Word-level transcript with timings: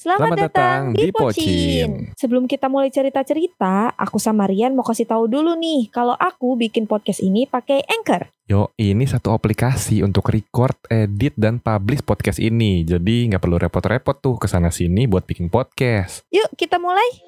Selamat, 0.00 0.48
datang 0.48 0.96
di 0.96 1.12
Pocin. 1.12 2.16
Sebelum 2.16 2.48
kita 2.48 2.72
mulai 2.72 2.88
cerita-cerita, 2.88 3.92
aku 4.00 4.16
sama 4.16 4.48
Rian 4.48 4.72
mau 4.72 4.80
kasih 4.80 5.04
tahu 5.04 5.28
dulu 5.28 5.52
nih 5.60 5.92
kalau 5.92 6.16
aku 6.16 6.56
bikin 6.56 6.88
podcast 6.88 7.20
ini 7.20 7.44
pakai 7.44 7.84
Anchor. 7.84 8.32
Yo, 8.48 8.72
ini 8.80 9.04
satu 9.04 9.36
aplikasi 9.36 10.00
untuk 10.00 10.32
record, 10.32 10.72
edit, 10.88 11.36
dan 11.36 11.60
publish 11.60 12.00
podcast 12.00 12.40
ini. 12.40 12.80
Jadi 12.80 13.28
nggak 13.28 13.44
perlu 13.44 13.60
repot-repot 13.60 14.16
tuh 14.24 14.40
ke 14.40 14.48
sana 14.48 14.72
sini 14.72 15.04
buat 15.04 15.28
bikin 15.28 15.52
podcast. 15.52 16.24
Yuk 16.32 16.48
kita 16.56 16.80
mulai. 16.80 17.20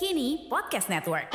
Kini 0.00 0.48
Podcast 0.48 0.88
Network. 0.88 1.28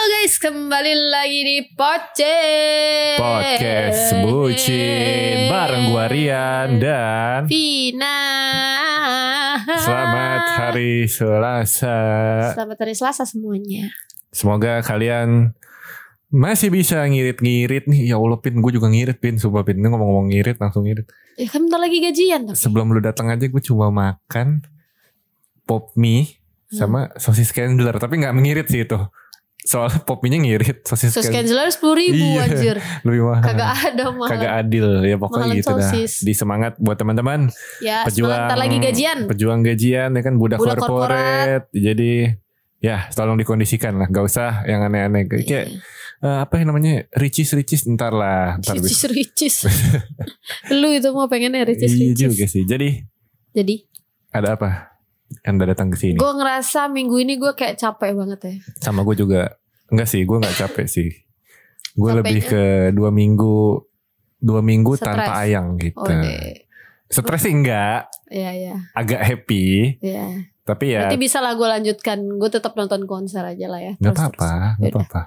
Halo 0.00 0.16
guys, 0.16 0.40
kembali 0.40 0.94
lagi 1.12 1.40
di 1.44 1.58
Poce. 1.76 2.40
Podcast 3.20 4.16
bucin 4.24 5.52
bareng 5.52 5.92
gua 5.92 6.08
Rian 6.08 6.80
dan 6.80 7.44
Vina. 7.44 8.16
selamat 9.60 10.44
hari 10.56 11.04
Selasa. 11.04 12.00
Selamat 12.56 12.80
hari 12.80 12.96
Selasa 12.96 13.28
semuanya. 13.28 13.92
Semoga 14.32 14.80
kalian 14.80 15.52
masih 16.32 16.72
bisa 16.72 17.04
ngirit-ngirit 17.04 17.84
nih. 17.84 18.08
Ya 18.08 18.16
Allah 18.16 18.40
Pin, 18.40 18.56
gue 18.56 18.72
juga 18.72 18.88
ngirit 18.88 19.20
Pin. 19.20 19.36
Sumpah 19.36 19.68
Pin, 19.68 19.84
ngomong-ngomong 19.84 20.32
ngirit 20.32 20.56
langsung 20.56 20.88
ngirit. 20.88 21.12
Ya 21.36 21.44
kan 21.52 21.68
bentar 21.68 21.76
lagi 21.76 22.00
gajian 22.00 22.48
tapi. 22.48 22.56
Sebelum 22.56 22.96
lu 22.96 23.04
datang 23.04 23.28
aja 23.28 23.44
gue 23.44 23.60
cuma 23.60 23.92
makan 23.92 24.64
pop 25.68 25.92
mie 25.92 26.40
sama 26.72 27.12
sosis 27.20 27.52
candler. 27.52 28.00
Tapi 28.00 28.16
nggak 28.24 28.32
mengirit 28.32 28.64
sih 28.64 28.88
itu. 28.88 28.96
Soalnya 29.60 30.00
pop 30.00 30.18
mie-nya 30.20 30.38
ngirit. 30.38 30.82
Sosis, 30.82 31.10
Sos 31.10 31.24
candler 31.24 31.44
canceler 31.60 31.68
sepuluh 31.68 31.96
ribu 31.98 32.16
Iya. 32.16 32.42
anjir. 32.42 32.76
lebih 33.02 33.20
mahal. 33.22 33.44
Kagak 33.44 33.70
ada 33.84 34.04
mahal. 34.08 34.30
Kagak 34.30 34.52
adil 34.58 34.86
ya 35.02 35.16
pokoknya 35.16 35.40
Mahalan 35.44 35.58
gitu 35.58 35.70
dah. 35.70 35.80
sosis. 35.86 36.12
Di 36.20 36.32
semangat 36.32 36.72
buat 36.76 36.96
teman-teman 36.96 37.52
Ya, 37.78 38.02
pejuang 38.02 38.30
sebentar 38.30 38.56
lagi 38.56 38.76
gajian. 38.78 39.18
pejuang 39.26 39.60
gajian 39.60 40.10
ya 40.10 40.22
kan 40.22 40.34
budak, 40.34 40.58
Budak 40.58 40.76
korporat 40.76 41.62
jadi 41.70 42.40
ya 42.78 43.04
tolong 43.10 43.36
dikondisikan 43.36 43.92
lah 43.94 44.06
gak 44.06 44.24
usah 44.24 44.64
yang 44.64 44.80
aneh-aneh 44.82 45.24
kayak 45.26 45.44
Iya. 45.44 45.62
eh, 46.18 46.38
apa 46.40 46.56
yang 46.56 46.68
namanya 46.68 47.04
ricis 47.12 47.48
ricis 47.50 47.84
ntar 47.86 48.10
lah 48.10 48.56
ntar 48.56 48.72
Ricis 48.74 49.04
ricis. 49.06 49.54
Lu 50.72 50.88
itu 50.88 51.08
mau 51.10 51.26
pengennya 51.26 51.62
ricis 51.62 51.92
iya 51.92 52.08
ricis. 52.08 52.16
juga 52.16 52.44
sih 52.46 52.64
jadi 52.64 53.04
Jadi 53.50 53.84
ada 54.30 54.54
apa 54.54 54.96
anda 55.42 55.64
datang 55.64 55.88
ke 55.88 55.96
sini 55.96 56.16
gue 56.16 56.32
ngerasa 56.32 56.86
minggu 56.86 57.16
ini 57.18 57.34
gue 57.36 57.52
kayak 57.52 57.76
capek 57.76 58.12
banget 58.12 58.40
ya. 58.40 58.54
sama 58.80 59.02
gue 59.02 59.16
juga 59.16 59.54
enggak 59.86 60.06
sih 60.06 60.22
gue 60.22 60.36
nggak 60.36 60.56
capek 60.58 60.86
sih 60.86 61.10
gue 61.92 62.10
lebih 62.14 62.40
ke 62.42 62.64
dua 62.90 63.10
minggu 63.10 63.82
dua 64.36 64.60
minggu 64.60 64.94
Stres. 64.94 65.06
tanpa 65.06 65.32
ayang 65.40 65.74
gitu 65.76 65.96
Oh 65.96 66.06
deh. 66.06 66.64
stres 67.04 67.40
sih 67.40 67.52
enggak 67.52 68.06
Iya 68.26 68.50
iya. 68.52 68.76
agak 68.92 69.20
happy 69.20 69.98
Iya. 69.98 70.46
tapi 70.62 70.94
ya 70.94 71.02
Nanti 71.04 71.18
bisa 71.18 71.38
lah 71.38 71.52
gue 71.52 71.66
lanjutkan. 71.68 72.18
Gue 72.32 72.46
tetap 72.46 72.72
nonton 72.72 73.02
konser 73.04 73.42
aja 73.42 73.66
lah 73.66 73.80
ya. 73.80 73.92
Terus- 73.96 74.14
apa-apa 74.14 74.50
nggak 74.76 74.86
Yaudah. 74.86 75.02
apa-apa 75.02 75.22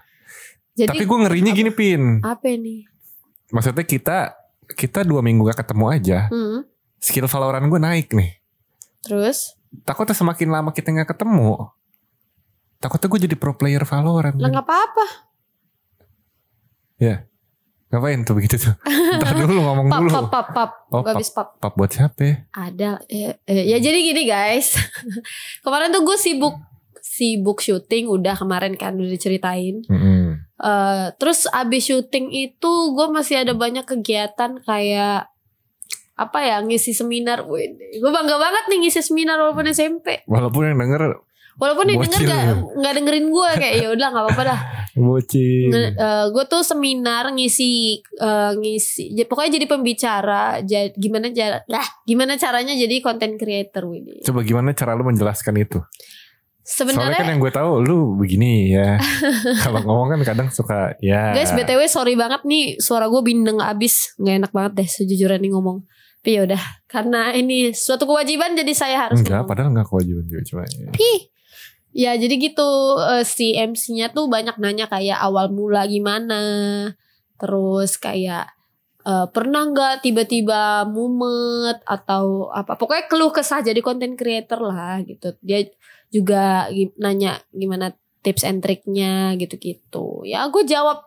Jadi 0.73 0.87
tapi 0.89 1.03
gue 1.03 1.17
ngerinya 1.19 1.51
gini 1.53 1.71
pin 1.71 2.01
apa 2.19 2.47
nih? 2.49 2.87
maksudnya 3.49 3.83
kita 3.83 4.17
kita 4.65 5.03
dua 5.03 5.19
minggu 5.19 5.43
gak 5.45 5.61
ketemu 5.61 5.85
aja 5.89 6.19
Hmm. 6.25 6.63
skill 6.97 7.27
Valorant 7.27 7.63
gue 7.63 7.77
naik 7.77 8.09
nih 8.11 8.39
Terus 9.01 9.59
takutnya 9.81 10.13
semakin 10.13 10.49
lama 10.49 10.69
kita 10.69 10.93
nggak 10.93 11.17
ketemu 11.17 11.73
takutnya 12.77 13.08
gue 13.09 13.20
jadi 13.25 13.36
pro 13.36 13.53
player 13.53 13.81
Valorant 13.81 14.37
lah 14.37 14.49
nggak 14.49 14.65
apa-apa. 14.65 15.05
ya 16.98 17.25
ngapain 17.89 18.21
tuh 18.21 18.33
begitu 18.33 18.58
tuh 18.58 18.73
Ntar 19.21 19.37
dulu 19.37 19.61
ngomong 19.61 19.86
Pap 19.86 19.99
dulu 20.02 20.09
pap 20.09 20.25
pap 20.30 20.48
pap. 20.49 20.71
Oh, 20.89 21.05
Gak 21.05 21.14
habis 21.14 21.30
pap. 21.30 21.61
pap 21.61 21.73
buat 21.77 21.93
siapa 21.93 22.17
ya? 22.25 22.36
Ada. 22.49 22.92
Ya, 23.05 23.37
eh, 23.45 23.64
ya 23.70 23.77
jadi 23.77 23.93
gini 24.02 24.25
guys. 24.25 24.73
kemarin 25.64 25.93
tuh 25.93 26.02
gue 26.02 26.17
sibuk 26.17 26.58
sibuk 26.98 27.61
syuting 27.61 28.09
udah 28.09 28.33
kemarin 28.33 28.73
kan 28.73 28.98
udah 28.98 29.14
diceritain. 29.14 29.86
Mm-mm. 29.86 30.42
Eh, 30.42 31.05
terus 31.21 31.45
abis 31.45 31.86
syuting 31.86 32.33
itu 32.33 32.71
gue 32.98 33.08
masih 33.14 33.45
ada 33.45 33.53
banyak 33.53 33.86
kegiatan 33.86 34.58
kayak 34.65 35.30
apa 36.13 36.39
ya 36.41 36.61
ngisi 36.61 36.93
seminar. 36.93 37.43
Gue 37.43 38.11
bangga 38.11 38.37
banget 38.37 38.69
nih 38.69 38.87
ngisi 38.87 39.01
seminar 39.01 39.37
walaupun 39.37 39.65
SMP. 39.69 40.21
walaupun 40.25 40.69
yang 40.69 40.77
denger 40.77 41.17
Walaupun 41.53 41.85
yang 41.85 42.01
denger 42.01 42.25
gak, 42.25 42.45
gak 42.81 42.93
dengerin 42.97 43.29
gue 43.29 43.49
kayak 43.61 43.75
ya 43.77 43.87
udah 43.93 44.07
nggak 44.09 44.23
apa-apa 44.25 44.43
dah. 44.43 44.59
bocil 44.93 45.73
gue 46.29 46.45
tuh 46.45 46.61
seminar 46.61 47.33
ngisi 47.33 47.97
eh, 47.97 48.51
ngisi 48.53 49.17
pokoknya 49.25 49.57
jadi 49.57 49.65
pembicara 49.65 50.61
ja- 50.61 50.93
gimana 50.93 51.33
cara 51.33 51.65
lah 51.65 51.85
gimana 52.05 52.37
caranya 52.37 52.77
jadi 52.77 53.01
content 53.01 53.33
creator 53.33 53.89
Widi. 53.89 54.21
coba 54.21 54.45
gimana 54.45 54.69
cara 54.77 54.93
lu 54.93 55.01
menjelaskan 55.01 55.57
itu 55.57 55.81
soalnya 56.63 56.93
kan 56.93 57.25
Sebenarnya 57.25 57.25
yang 57.25 57.41
gue 57.41 57.51
tahu 57.51 57.71
lu 57.81 57.97
begini 58.15 58.71
ya 58.71 58.95
kalau 59.65 59.81
ngomong 59.81 60.13
kan 60.13 60.19
kadang 60.23 60.47
suka 60.47 60.93
ya 61.01 61.33
guys 61.33 61.51
btw 61.51 61.89
sorry 61.89 62.13
banget 62.13 62.45
nih 62.45 62.77
suara 62.77 63.09
gue 63.09 63.19
bindeng 63.19 63.59
abis 63.59 64.13
nggak 64.21 64.35
enak 64.45 64.51
banget 64.53 64.71
deh 64.77 64.87
sejujurnya 64.87 65.41
nih 65.41 65.51
ngomong. 65.51 65.83
Tapi 66.23 66.39
yaudah 66.39 66.64
karena 66.88 67.36
ini 67.36 67.76
suatu 67.76 68.08
kewajiban 68.08 68.56
jadi 68.56 68.72
saya 68.72 68.95
harus 69.11 69.20
enggak 69.20 69.44
ngomong. 69.44 69.50
padahal 69.52 69.70
enggak 69.76 69.88
kewajiban 69.92 70.23
juga 70.23 70.42
cuma. 70.48 70.64
Ih. 70.95 71.22
Ya 71.92 72.16
jadi 72.16 72.32
gitu 72.39 72.70
eh, 72.95 73.28
si 73.28 73.60
MC-nya 73.60 74.16
tuh 74.16 74.32
banyak 74.32 74.56
nanya 74.56 74.88
kayak 74.88 75.20
awal 75.20 75.52
mula 75.52 75.84
gimana, 75.84 76.39
terus 77.36 78.00
kayak 78.00 78.56
eh, 79.04 79.28
pernah 79.36 79.67
nggak 79.67 80.08
tiba-tiba 80.08 80.88
mumet 80.88 81.84
atau 81.84 82.48
apa, 82.55 82.80
pokoknya 82.80 83.11
keluh 83.11 83.36
kesah 83.36 83.60
jadi 83.60 83.84
content 83.84 84.16
creator 84.16 84.64
lah 84.64 85.04
gitu. 85.04 85.36
Dia 85.44 85.67
juga 86.08 86.72
nanya 87.04 87.44
gimana 87.52 87.92
tips 88.23 88.48
and 88.48 88.64
triknya 88.64 89.36
gitu-gitu. 89.36 90.23
Ya 90.23 90.48
gue 90.48 90.64
jawab 90.64 91.04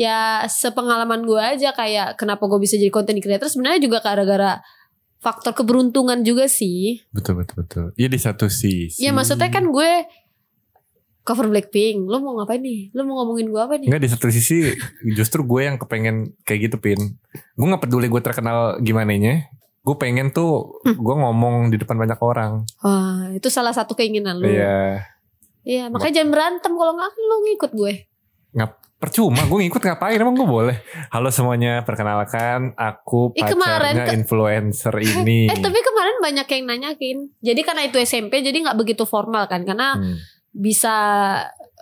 ya 0.00 0.48
sepengalaman 0.48 1.28
gue 1.28 1.36
aja 1.36 1.76
kayak 1.76 2.16
kenapa 2.16 2.48
gue 2.48 2.56
bisa 2.56 2.80
jadi 2.80 2.88
content 2.88 3.20
creator 3.20 3.52
sebenarnya 3.52 3.84
juga 3.84 4.00
gara-gara 4.00 4.64
faktor 5.20 5.52
keberuntungan 5.52 6.24
juga 6.24 6.48
sih. 6.48 7.04
betul 7.12 7.44
betul 7.44 7.56
betul 7.60 7.84
ya 8.00 8.08
di 8.08 8.16
satu 8.16 8.48
sisi 8.48 9.04
Ya 9.04 9.12
maksudnya 9.12 9.52
kan 9.52 9.68
gue 9.68 10.08
cover 11.20 11.46
Blackpink. 11.46 12.08
Lo 12.08 12.18
mau 12.18 12.32
ngapain 12.40 12.58
nih? 12.58 12.90
Lo 12.96 13.04
mau 13.04 13.22
ngomongin 13.22 13.52
gue 13.52 13.60
apa 13.60 13.76
nih? 13.76 13.86
Enggak 13.92 14.02
di 14.02 14.10
satu 14.10 14.26
sisi 14.32 14.72
justru 15.12 15.44
gue 15.44 15.68
yang 15.68 15.76
kepengen 15.76 16.32
kayak 16.42 16.72
gitu 16.72 16.76
pin. 16.80 16.98
Gue 17.54 17.66
nggak 17.68 17.84
peduli 17.86 18.08
gue 18.08 18.18
terkenal 18.24 18.80
gimana 18.80 19.12
nya. 19.14 19.46
Gue 19.84 19.96
pengen 20.00 20.32
tuh 20.32 20.80
Hmm. 20.82 20.96
gue 20.96 21.14
ngomong 21.20 21.68
di 21.68 21.76
depan 21.76 22.00
banyak 22.00 22.18
orang. 22.18 22.64
Wah, 22.80 23.30
itu 23.30 23.46
salah 23.52 23.76
satu 23.76 23.92
keinginan 23.92 24.40
lo. 24.40 24.48
Iya. 24.48 25.04
Iya, 25.60 25.92
makanya 25.92 26.24
jangan 26.24 26.30
berantem 26.32 26.72
kalau 26.72 26.92
nggak 26.96 27.12
lo 27.12 27.36
ngikut 27.44 27.72
gue. 27.76 27.94
Percuma 29.00 29.40
gue 29.42 29.64
ngikut 29.64 29.80
ngapain 29.80 30.14
emang 30.14 30.36
gue 30.36 30.44
boleh. 30.44 30.76
Halo 31.08 31.32
semuanya 31.32 31.80
perkenalkan 31.80 32.76
aku 32.76 33.32
kemarin 33.32 33.96
pacarnya 33.96 34.04
ke- 34.04 34.12
influencer 34.14 34.92
ini. 35.16 35.48
Eh 35.48 35.56
tapi 35.56 35.80
kemarin 35.80 36.20
banyak 36.20 36.44
yang 36.46 36.64
nanyakin. 36.68 37.16
Jadi 37.40 37.60
karena 37.64 37.82
itu 37.82 37.96
SMP 37.96 38.44
jadi 38.44 38.52
nggak 38.52 38.76
begitu 38.76 39.02
formal 39.02 39.48
kan 39.48 39.64
karena 39.64 39.96
Hmm. 39.96 40.20
bisa 40.52 40.96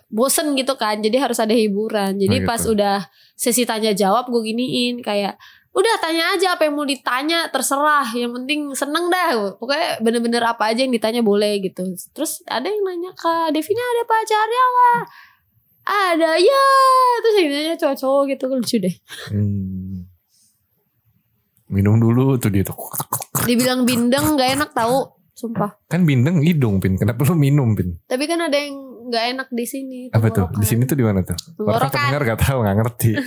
bosen 0.06 0.54
gitu 0.54 0.78
kan. 0.78 1.02
Jadi 1.02 1.18
harus 1.18 1.36
ada 1.36 1.50
hiburan. 1.50 2.14
Jadi 2.14 2.38
Oh, 2.38 2.40
gitu. 2.40 2.48
pas 2.48 2.62
udah 2.64 2.96
sesi 3.34 3.66
tanya 3.66 3.90
jawab 3.90 4.30
gue 4.30 4.42
giniin 4.44 5.02
kayak 5.02 5.34
udah 5.68 5.94
tanya 5.98 6.32
aja 6.32 6.54
apa 6.54 6.66
yang 6.66 6.74
mau 6.74 6.82
ditanya 6.82 7.46
terserah 7.48 8.10
yang 8.10 8.30
penting 8.32 8.74
seneng 8.74 9.06
dah 9.06 9.30
pokoknya 9.54 10.02
bener-bener 10.02 10.42
apa 10.42 10.74
aja 10.74 10.82
yang 10.82 10.90
ditanya 10.90 11.22
boleh 11.22 11.62
gitu 11.62 11.86
terus 12.10 12.42
ada 12.46 12.66
yang 12.66 12.82
nanya 12.82 13.14
kak 13.14 13.54
Devina 13.54 13.78
ada 13.78 14.02
pacarnya 14.02 14.64
kak 14.74 15.02
ada 15.88 16.36
ya 16.36 16.64
terus 17.18 17.34
yang 17.36 17.48
nanya 17.50 17.74
cowok-cowok 17.76 18.22
gitu 18.28 18.44
lucu 18.46 18.76
deh 18.78 18.94
Hmm. 19.28 20.04
Minum 21.68 21.96
dulu 21.96 22.36
tuh 22.36 22.48
dia 22.48 22.62
tuh. 22.62 22.76
dibilang 23.44 23.84
bindeng 23.84 24.34
nggak 24.34 24.50
enak 24.54 24.70
tahu 24.72 25.04
sumpah 25.30 25.76
Kan 25.86 26.02
bindeng 26.02 26.40
hidung 26.40 26.78
pin. 26.78 26.96
Kenapa 26.96 27.22
lu 27.22 27.34
minum 27.34 27.72
pin? 27.72 27.96
tapi 28.02 28.24
kan 28.24 28.40
ada 28.40 28.56
yang 28.56 28.76
nggak 29.04 29.24
enak 29.30 29.48
di 29.50 29.64
sini 29.64 30.00
Apa 30.08 30.28
tuh? 30.28 30.48
Di 30.54 30.64
sini 30.64 30.84
tuh 30.84 30.92
di 30.92 31.02
mana 31.02 31.20
tuh? 31.22 31.36
Orang 31.58 31.88
pendengar 31.88 32.24
gak 32.26 32.40
tahu 32.42 32.58
gak 32.62 32.76
ngerti. 32.76 33.10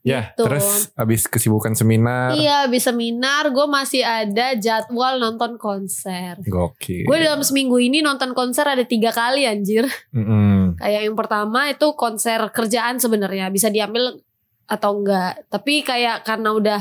ya 0.00 0.30
Gitu. 0.30 0.40
terus 0.40 0.90
abis 0.94 1.26
kesibukan 1.26 1.74
seminar. 1.74 2.32
Iya, 2.32 2.64
habis 2.64 2.82
seminar 2.82 3.50
gue 3.50 3.66
masih 3.66 4.00
ada 4.00 4.54
jadwal 4.54 5.18
nonton 5.18 5.58
konser. 5.58 6.38
Gokil. 6.40 7.04
Gue 7.04 7.18
dalam 7.18 7.42
seminggu 7.42 7.76
ini 7.76 8.00
nonton 8.00 8.32
konser 8.32 8.64
ada 8.64 8.82
tiga 8.82 9.10
kali 9.10 9.44
anjir. 9.44 9.84
Mm-mm. 10.10 10.57
Kayak 10.78 11.02
yang 11.10 11.16
pertama 11.18 11.68
itu 11.68 11.86
konser 11.98 12.40
kerjaan 12.54 13.02
sebenarnya 13.02 13.50
bisa 13.50 13.68
diambil 13.68 14.18
atau 14.70 15.02
enggak. 15.02 15.46
Tapi 15.50 15.82
kayak 15.82 16.24
karena 16.24 16.54
udah 16.54 16.80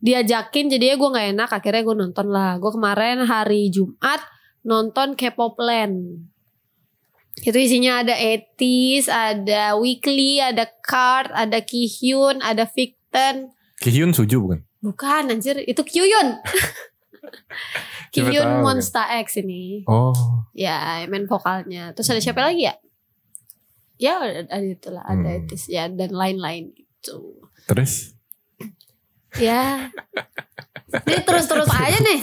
diajakin 0.00 0.72
jadinya 0.72 0.96
gue 0.96 1.12
nggak 1.12 1.28
enak 1.36 1.50
akhirnya 1.52 1.82
gue 1.84 1.96
nonton 1.96 2.26
lah. 2.32 2.56
Gue 2.56 2.72
kemarin 2.72 3.24
hari 3.28 3.68
Jumat 3.68 4.20
nonton 4.66 5.14
K-pop 5.14 5.60
Land 5.62 6.26
itu 7.36 7.52
isinya 7.52 8.00
ada 8.00 8.16
Etis 8.16 9.12
ada 9.12 9.76
Weekly 9.76 10.40
ada 10.40 10.64
Card 10.80 11.28
ada 11.36 11.60
Kihyun 11.60 12.40
ada 12.40 12.64
Victon 12.64 13.52
Kihyun 13.76 14.16
Suju 14.16 14.40
bukan? 14.40 14.64
bukan 14.86 15.34
anjir. 15.34 15.58
Itu 15.66 15.82
Kyuyun 15.82 16.38
tahu, 18.14 18.62
Monster 18.62 19.02
X 19.26 19.42
ini. 19.42 19.82
Oh. 19.90 20.14
ya 20.54 21.04
main 21.10 21.26
vokalnya. 21.26 21.92
Terus 21.92 22.08
ada 22.14 22.22
siapa 22.22 22.40
lagi 22.46 22.70
ya 22.70 22.74
ya 23.96 24.18
ada, 24.18 24.44
ada 24.46 24.66
itulah 24.66 25.02
ada 25.02 25.24
Hmm. 25.26 25.38
Etis 25.40 25.66
ya 25.66 25.86
dan 25.86 26.10
lain-lain 26.10 26.70
gitu 26.70 27.40
Terus? 27.64 28.12
ya 29.34 29.88
ini 30.86 31.18
terus-terus 31.20 31.66
aja 31.76 31.98
nih. 31.98 32.18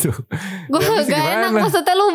Gue 0.66 0.80
Ya, 0.80 1.04
gak 1.04 1.20
enak 1.30 1.50
gimana? 1.52 1.62
maksudnya 1.62 1.94
lu 1.94 2.06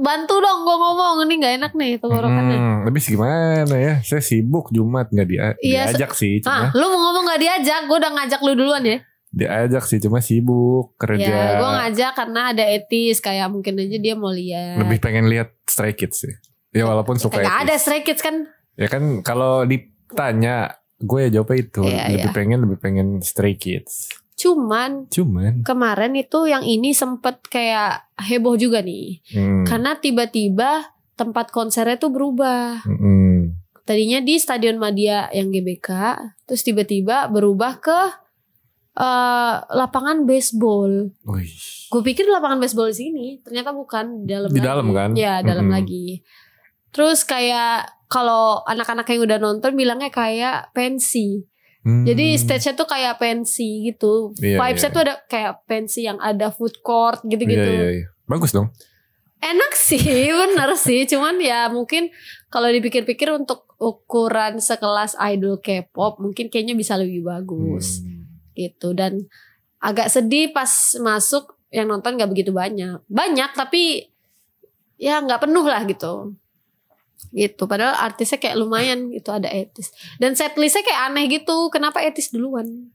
bantu 0.00 0.34
dong 0.36 0.58
gue 0.60 0.76
ngomong 0.76 1.14
ini 1.22 1.34
gak 1.36 1.54
enak 1.56 1.72
nih 1.74 1.92
tenggorokannya. 1.96 2.56
Hmm, 2.56 2.78
habis 2.82 3.04
gimana 3.06 3.74
ya? 3.76 3.94
Saya 4.00 4.18
sibuk 4.18 4.72
Jumat 4.72 5.12
nggak 5.12 5.28
dia 5.28 5.46
Iya, 5.58 5.86
diajak 5.86 6.10
sih, 6.12 6.40
Ah, 6.40 6.72
cuma 6.72 6.74
lu 6.74 6.86
mau 6.88 7.00
ngomong 7.04 7.24
gak 7.28 7.40
diajak, 7.40 7.80
gue 7.84 7.96
udah 7.96 8.12
ngajak 8.14 8.40
lu 8.40 8.52
duluan 8.54 8.82
ya. 8.82 8.98
diajak 9.28 9.84
sih, 9.84 10.00
cuma 10.00 10.18
sibuk 10.18 10.96
kerja. 10.96 11.20
Ya, 11.22 11.44
gue 11.54 11.70
ngajak 11.70 12.12
karena 12.16 12.40
ada 12.50 12.64
etis 12.64 13.20
kayak 13.20 13.46
mungkin 13.46 13.76
aja 13.76 13.98
dia 13.98 14.14
mau 14.16 14.32
lihat. 14.32 14.80
Lebih 14.80 14.98
pengen 14.98 15.28
lihat 15.28 15.52
Stray 15.62 15.92
Kids 15.92 16.24
sih. 16.24 16.32
Ya 16.70 16.82
walaupun 16.84 17.14
suka 17.14 17.36
Gak 17.38 17.46
ada 17.62 17.70
etis. 17.70 17.84
Stray 17.84 18.00
Kids 18.00 18.20
kan? 18.20 18.48
Ya 18.78 18.86
kan 18.86 19.20
kalau 19.20 19.66
ditanya 19.66 20.70
gue 20.96 21.26
ya 21.26 21.30
jawabnya 21.32 21.58
itu 21.60 21.82
Iya, 21.82 22.02
lebih 22.08 22.22
iya. 22.24 22.34
pengen 22.34 22.58
lebih 22.62 22.78
pengen 22.78 23.08
Stray 23.20 23.54
Kids. 23.54 24.06
Cuman 24.34 25.10
Cuman 25.10 25.66
kemarin 25.66 26.14
itu 26.14 26.46
yang 26.46 26.62
ini 26.62 26.94
sempet 26.94 27.42
kayak 27.44 28.06
heboh 28.16 28.54
juga 28.54 28.78
nih. 28.78 29.18
hmm, 29.28 29.66
Karena 29.66 29.94
tiba-tiba 29.94 30.94
tempat 31.12 31.50
konsernya 31.50 31.98
tuh 31.98 32.08
berubah. 32.08 32.86
hmm, 32.86 33.58
Tadinya 33.82 34.20
di 34.20 34.36
Stadion 34.36 34.76
Madia 34.76 35.26
yang 35.32 35.48
GBK, 35.48 35.88
terus 36.44 36.62
tiba-tiba 36.62 37.26
berubah 37.26 37.80
ke 37.80 37.98
eh, 38.94 39.54
lapangan 39.66 40.22
baseball. 40.22 41.10
Gue 41.88 42.02
pikir 42.04 42.26
lapangan 42.26 42.58
baseball 42.58 42.90
di 42.90 42.98
sini, 43.00 43.26
ternyata 43.40 43.72
bukan 43.72 44.22
di 44.22 44.30
dalam 44.30 44.50
Di 44.50 44.58
lagi. 44.58 44.66
dalam 44.66 44.86
kan? 44.92 45.10
Ya, 45.14 45.40
dalam 45.40 45.66
Mm-mm. 45.66 45.76
lagi. 45.78 46.06
Terus 46.90 47.24
kayak 47.24 47.90
kalau 48.08 48.64
anak-anak 48.64 49.04
yang 49.12 49.20
udah 49.28 49.38
nonton 49.38 49.76
bilangnya 49.76 50.08
kayak 50.08 50.72
pensi. 50.72 51.44
Hmm, 51.84 52.02
Jadi 52.04 52.34
stage-nya 52.36 52.74
tuh 52.74 52.88
kayak 52.88 53.20
pensi 53.22 53.86
gitu. 53.86 54.34
Iya, 54.40 54.58
Vibes-nya 54.58 54.90
iya. 54.90 54.96
tuh 54.96 55.02
ada 55.04 55.14
kayak 55.30 55.52
pensi 55.64 56.00
yang 56.04 56.18
ada 56.18 56.50
food 56.50 56.80
court 56.82 57.22
iya, 57.22 57.30
gitu-gitu. 57.36 57.70
iya, 57.70 57.88
iya. 58.02 58.06
Bagus 58.26 58.50
dong. 58.50 58.72
Enak 59.38 59.72
sih, 59.78 60.00
bener 60.42 60.74
sih. 60.74 61.06
Cuman 61.06 61.38
ya 61.38 61.70
mungkin 61.70 62.10
kalau 62.50 62.66
dipikir-pikir 62.68 63.30
untuk 63.30 63.68
ukuran 63.78 64.58
sekelas 64.58 65.14
idol 65.30 65.62
K-pop 65.62 66.18
mungkin 66.18 66.50
kayaknya 66.50 66.74
bisa 66.74 66.98
lebih 66.98 67.22
bagus 67.22 68.02
Hmm. 68.02 68.26
gitu. 68.58 68.90
Dan 68.96 69.30
agak 69.78 70.10
sedih 70.10 70.50
pas 70.50 70.98
masuk 70.98 71.54
yang 71.70 71.86
nonton 71.86 72.18
gak 72.18 72.28
begitu 72.28 72.50
banyak. 72.50 72.98
Banyak 73.06 73.54
tapi 73.54 74.10
ya 74.98 75.22
nggak 75.22 75.46
penuh 75.46 75.62
lah 75.62 75.86
gitu. 75.86 76.34
Gitu. 77.28 77.62
Padahal 77.68 77.98
artisnya 77.98 78.40
kayak 78.40 78.56
lumayan 78.56 79.12
gitu 79.12 79.28
ada 79.34 79.50
etis. 79.50 79.92
Dan 80.16 80.32
setlistnya 80.32 80.80
kayak 80.86 81.12
aneh 81.12 81.24
gitu. 81.28 81.68
Kenapa 81.68 82.00
etis 82.00 82.32
duluan? 82.32 82.90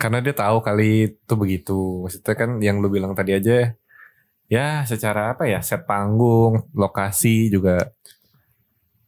Karena 0.00 0.24
dia 0.24 0.32
tahu 0.32 0.64
kali 0.64 1.12
itu 1.12 1.34
begitu. 1.36 1.78
Maksudnya 2.06 2.34
kan 2.38 2.50
yang 2.62 2.80
lu 2.80 2.88
bilang 2.88 3.12
tadi 3.12 3.36
aja 3.36 3.74
ya 4.50 4.82
secara 4.82 5.36
apa 5.36 5.46
ya 5.46 5.60
set 5.62 5.84
panggung, 5.86 6.70
lokasi 6.74 7.52
juga 7.52 7.92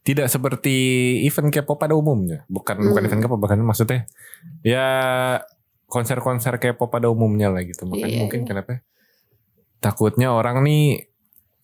tidak 0.03 0.27
seperti 0.27 0.75
event 1.23 1.49
K-pop 1.49 1.79
pada 1.79 1.95
umumnya. 1.95 2.43
Bukan 2.51 2.75
Hmm. 2.77 2.87
bukan 2.91 3.03
event 3.07 3.21
K-pop 3.23 3.39
bahkan 3.39 3.59
maksudnya 3.63 4.03
ya 4.61 4.85
konser-konser 5.87 6.59
K-pop 6.59 6.91
pada 6.91 7.07
umumnya 7.07 7.47
lah 7.49 7.63
gitu. 7.63 7.87
Makanya 7.87 8.07
Iya, 8.09 8.21
mungkin 8.27 8.41
iya. 8.43 8.47
kenapa 8.51 8.71
takutnya 9.79 10.31
orang 10.35 10.63
nih 10.63 11.12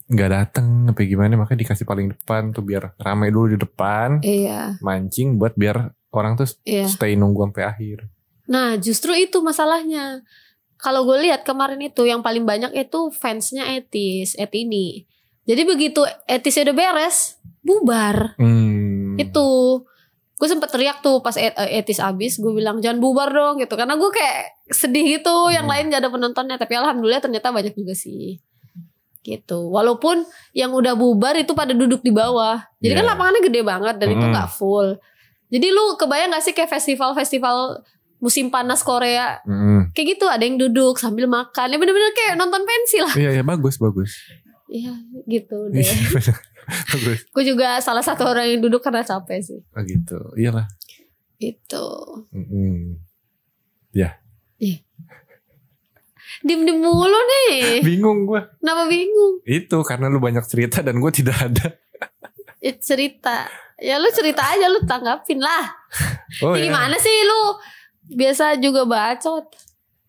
nggak 0.10 0.30
dateng 0.30 0.90
apa 0.90 1.06
gimana 1.06 1.38
makanya 1.38 1.64
dikasih 1.64 1.86
paling 1.86 2.10
depan 2.10 2.50
tuh 2.50 2.66
biar 2.66 2.98
ramai 2.98 3.30
dulu 3.30 3.54
di 3.54 3.58
depan 3.58 4.18
Iya, 4.20 4.82
mancing 4.82 5.38
buat 5.38 5.54
biar 5.54 5.94
orang 6.10 6.34
tuh 6.34 6.50
iya. 6.66 6.90
stay 6.90 7.14
nunggu 7.14 7.46
sampai 7.46 7.64
akhir. 7.64 7.98
Nah 8.50 8.74
justru 8.76 9.14
itu 9.14 9.38
masalahnya. 9.40 10.26
Kalau 10.76 11.04
gue 11.04 11.20
lihat 11.22 11.44
kemarin 11.44 11.78
itu 11.84 12.08
yang 12.08 12.24
paling 12.24 12.42
banyak 12.42 12.72
itu 12.72 13.12
fansnya 13.12 13.68
Etis, 13.76 14.34
Et 14.34 14.50
ini. 14.56 15.06
Jadi 15.44 15.62
begitu 15.62 16.02
Etisnya 16.26 16.72
udah 16.72 16.78
beres, 16.78 17.38
bubar. 17.62 18.34
Hmm. 18.40 19.14
Itu 19.14 19.84
gue 20.34 20.48
sempet 20.48 20.72
teriak 20.72 21.04
tuh 21.04 21.20
pas 21.20 21.36
Et- 21.36 21.54
eh, 21.54 21.84
Etis 21.84 22.00
abis, 22.00 22.40
gue 22.40 22.50
bilang 22.50 22.80
jangan 22.80 22.98
bubar 22.98 23.28
dong 23.28 23.60
gitu. 23.60 23.76
Karena 23.76 23.94
gue 23.94 24.08
kayak 24.08 24.40
sedih 24.72 25.20
gitu, 25.20 25.52
yang 25.52 25.68
Hmm. 25.68 25.74
lain 25.76 25.92
gak 25.92 26.02
ada 26.02 26.10
penontonnya. 26.10 26.56
Tapi 26.56 26.74
alhamdulillah 26.74 27.20
ternyata 27.20 27.52
banyak 27.52 27.76
juga 27.76 27.92
sih. 27.92 28.40
Gitu. 29.30 29.60
Walaupun 29.64 30.26
yang 30.52 30.72
udah 30.72 30.94
bubar 30.94 31.36
itu 31.36 31.54
pada 31.54 31.70
duduk 31.72 32.02
di 32.02 32.10
bawah. 32.10 32.58
Jadi 32.78 32.94
kan 32.94 33.04
Iya. 33.04 33.12
lapangannya 33.12 33.42
gede 33.44 33.62
banget 33.62 33.96
dan 33.96 34.08
itu 34.10 34.26
Mm. 34.26 34.34
gak 34.34 34.50
full. 34.50 34.98
Jadi 35.48 35.68
lu 35.68 35.94
kebayang 35.96 36.30
gak 36.32 36.42
sih 36.42 36.52
kayak 36.52 36.70
festival-festival 36.72 37.86
musim 38.18 38.50
panas 38.50 38.82
Korea 38.82 39.38
Mm. 39.44 39.94
kayak 39.94 40.08
gitu 40.14 40.26
ada 40.26 40.42
yang 40.42 40.58
duduk 40.58 40.98
sambil 40.98 41.24
makan 41.26 41.68
ya 41.68 41.78
bener-bener 41.78 42.12
kayak 42.12 42.36
nonton 42.36 42.62
pensi 42.62 43.00
lah 43.00 43.14
Iya, 43.14 43.30
iya 43.32 43.44
bagus, 43.44 43.78
bagus. 43.78 44.12
Iya 44.66 44.92
gitu 45.26 45.72
deh 45.72 45.80
Iya, 45.80 45.94
bagus. 46.92 47.20
gue 47.26 47.44
juga 47.46 47.80
salah 47.80 48.02
satu 48.02 48.28
orang 48.28 48.46
yang 48.46 48.60
duduk 48.60 48.82
karena 48.82 49.02
capek 49.02 49.40
sih 49.40 49.60
Oh 49.70 49.82
gitu. 49.82 50.20
Iyalah. 50.36 50.68
itu 51.38 51.86
Mm-mm. 52.30 53.00
Dim 56.42 56.64
dim 56.64 56.78
mulu 56.78 57.20
nih. 57.20 57.82
Bingung 57.82 58.24
gua. 58.24 58.48
kenapa 58.56 58.86
bingung? 58.86 59.44
Itu 59.44 59.82
karena 59.82 60.08
lu 60.08 60.18
banyak 60.18 60.44
cerita 60.44 60.80
dan 60.80 60.98
gua 60.98 61.10
tidak 61.10 61.36
ada. 61.42 61.68
Ya, 62.58 62.74
cerita. 62.76 63.48
Ya 63.76 63.96
lu 63.96 64.08
cerita 64.10 64.44
aja 64.44 64.68
lu 64.68 64.84
tanggapin 64.84 65.40
lah. 65.40 65.64
Oh 66.42 66.54
Ya 66.54 66.62
ya. 66.62 66.64
gimana 66.68 66.96
sih 66.96 67.12
lu? 67.24 67.42
Biasa 68.12 68.56
juga 68.56 68.84
bacot. 68.84 69.50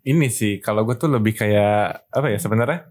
Ini 0.02 0.28
sih 0.28 0.58
kalau 0.58 0.82
gue 0.82 0.94
tuh 0.94 1.08
lebih 1.08 1.32
kayak 1.32 2.08
apa 2.08 2.26
ya 2.26 2.36
sebenarnya? 2.36 2.88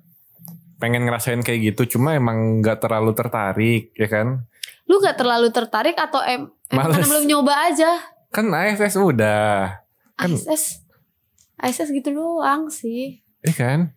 Pengen 0.76 1.04
ngerasain 1.04 1.40
kayak 1.40 1.74
gitu 1.74 1.98
cuma 1.98 2.14
emang 2.14 2.60
nggak 2.60 2.80
terlalu 2.80 3.12
tertarik 3.12 3.92
ya 3.94 4.08
kan? 4.08 4.48
Lu 4.86 4.98
gak 4.98 5.16
terlalu 5.16 5.50
tertarik 5.50 5.94
atau 5.94 6.18
em 6.20 6.50
emang 6.68 6.90
Males. 6.90 6.94
karena 6.96 7.08
belum 7.08 7.26
nyoba 7.28 7.54
aja? 7.66 7.92
Kan 8.30 8.50
AFS 8.50 8.98
udah. 8.98 9.78
Kan- 10.16 10.34
ASS 10.34 10.82
ASS 11.56 11.90
gitu 11.92 12.10
doang 12.10 12.66
sih 12.68 13.22
eh 13.42 13.52
kan 13.52 13.94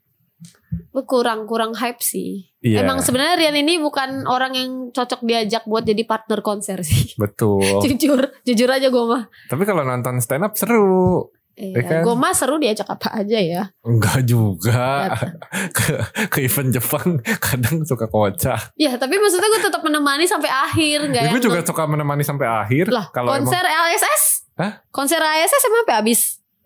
lu 0.91 1.05
kurang 1.05 1.45
kurang 1.45 1.73
hype 1.75 2.01
sih 2.01 2.49
iya 2.59 2.81
Emang 2.81 2.99
sebenarnya 2.99 3.37
Rian 3.39 3.57
ini 3.59 3.77
bukan 3.77 4.25
orang 4.25 4.53
yang 4.53 4.71
cocok 4.89 5.21
diajak 5.21 5.65
buat 5.65 5.83
jadi 5.83 6.03
partner 6.03 6.41
konser 6.41 6.81
sih. 6.81 7.13
betul 7.23 7.61
jujur, 7.83 8.33
jujur 8.43 8.69
aja 8.69 8.89
gue 8.89 9.05
mah. 9.05 9.29
tapi 9.47 9.63
kalau 9.63 9.83
nonton 9.83 10.19
stand 10.19 10.43
up 10.43 10.55
seru 10.55 11.29
Iya, 11.53 11.85
kan? 11.85 12.01
gue 12.01 12.15
mah 12.15 12.33
seru 12.33 12.57
diajak 12.57 12.89
apa 12.89 13.13
aja 13.15 13.37
ya. 13.37 13.63
enggak 13.83 14.25
juga 14.25 15.13
Ya, 15.13 15.21
ke, 15.77 15.85
ke 16.27 16.39
event 16.43 16.73
Jepang 16.73 17.09
kadang 17.39 17.85
suka 17.85 18.09
kocak 18.09 18.73
Ya, 18.75 18.97
tapi 18.97 19.21
maksudnya 19.21 19.49
gue 19.51 19.63
tetap 19.63 19.83
menemani 19.83 20.25
sampai 20.25 20.49
akhir, 20.49 21.13
nggak 21.13 21.23
Ya, 21.23 21.31
gue 21.31 21.43
juga 21.43 21.61
non- 21.61 21.69
suka 21.69 21.85
menemani 21.85 22.25
sampai 22.25 22.49
akhir. 22.49 22.89
lah. 22.89 23.05
Kalau 23.11 23.29
emang, 23.29 23.45
konser 23.45 23.61
LSS? 23.61 24.49
Hah? 24.55 24.81
Konser 24.89 25.21
LSS 25.21 25.63
emang 25.63 25.85
sampai 25.85 25.95
habis? 25.95 26.21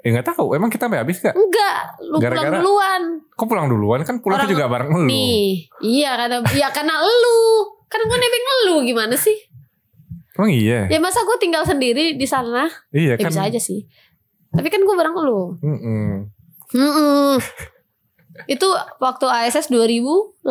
Eh 0.06 0.10
nggak 0.12 0.28
tahu. 0.28 0.54
Emang 0.54 0.70
kita 0.70 0.86
sampai 0.86 1.02
habis 1.02 1.18
gak? 1.18 1.34
Enggak, 1.34 1.78
lu 2.00 2.16
pulang 2.16 2.22
Gara-gara- 2.22 2.56
duluan. 2.56 3.02
Kok 3.28 3.46
pulang 3.46 3.66
duluan? 3.66 4.00
Kan 4.00 4.16
pulang 4.20 4.38
Orang- 4.38 4.48
juga 4.48 4.64
bareng 4.66 4.90
lu. 4.94 5.04
Nih, 5.04 5.66
iya 5.80 6.14
karena 6.16 6.38
iya 6.52 6.70
karena 6.70 6.94
lu. 6.96 7.42
Kan 7.86 8.00
gue 8.00 8.14
nebeng 8.14 8.44
lu 8.64 8.76
gimana 8.84 9.14
sih? 9.14 9.34
Emang 10.32 10.52
iya. 10.52 10.86
Ya 10.86 10.98
masa 10.98 11.22
gue 11.22 11.36
tinggal 11.36 11.62
sendiri 11.62 12.14
di 12.14 12.24
sana? 12.24 12.70
Iya 12.90 13.14
Ya 13.14 13.16
kan. 13.18 13.28
bisa 13.28 13.42
aja 13.42 13.58
sih. 13.58 13.82
Tapi 14.48 14.68
kan 14.68 14.78
gue 14.78 14.94
bareng 14.94 15.16
lu. 15.18 15.58
Mm-mm. 15.58 16.30
Mm-mm. 16.72 17.34
Itu 18.44 18.68
waktu 18.98 19.24
ASS 19.24 19.72
2018 19.72 20.44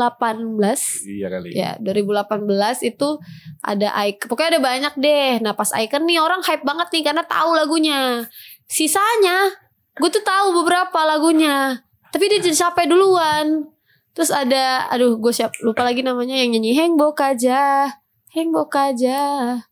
Iya 1.05 1.27
kali. 1.29 1.49
Ya 1.53 1.77
2018 1.77 2.41
itu 2.83 3.21
ada 3.61 3.93
Icon 4.01 4.25
Pokoknya 4.25 4.57
ada 4.57 4.61
banyak 4.63 4.93
deh 4.97 5.37
Nah 5.37 5.53
pas 5.53 5.69
Icon 5.71 6.03
nih 6.03 6.17
orang 6.17 6.41
hype 6.41 6.65
banget 6.65 6.89
nih 6.89 7.03
Karena 7.03 7.21
tahu 7.23 7.53
lagunya 7.53 8.25
Sisanya 8.65 9.49
Gue 9.95 10.09
tuh 10.09 10.21
tahu 10.21 10.51
beberapa 10.57 10.99
lagunya 11.03 11.79
Tapi 12.09 12.27
dia 12.27 12.39
jadi 12.39 12.67
capek 12.67 12.89
duluan 12.89 13.69
Terus 14.11 14.29
ada 14.29 14.89
Aduh 14.89 15.15
gue 15.15 15.31
siap 15.31 15.55
lupa 15.61 15.81
lagi 15.81 16.01
namanya 16.01 16.35
Yang 16.35 16.49
nyanyi 16.53 16.71
Hengbok 16.75 17.19
aja 17.19 17.87
Hengbok 18.29 18.73
aja 18.73 19.19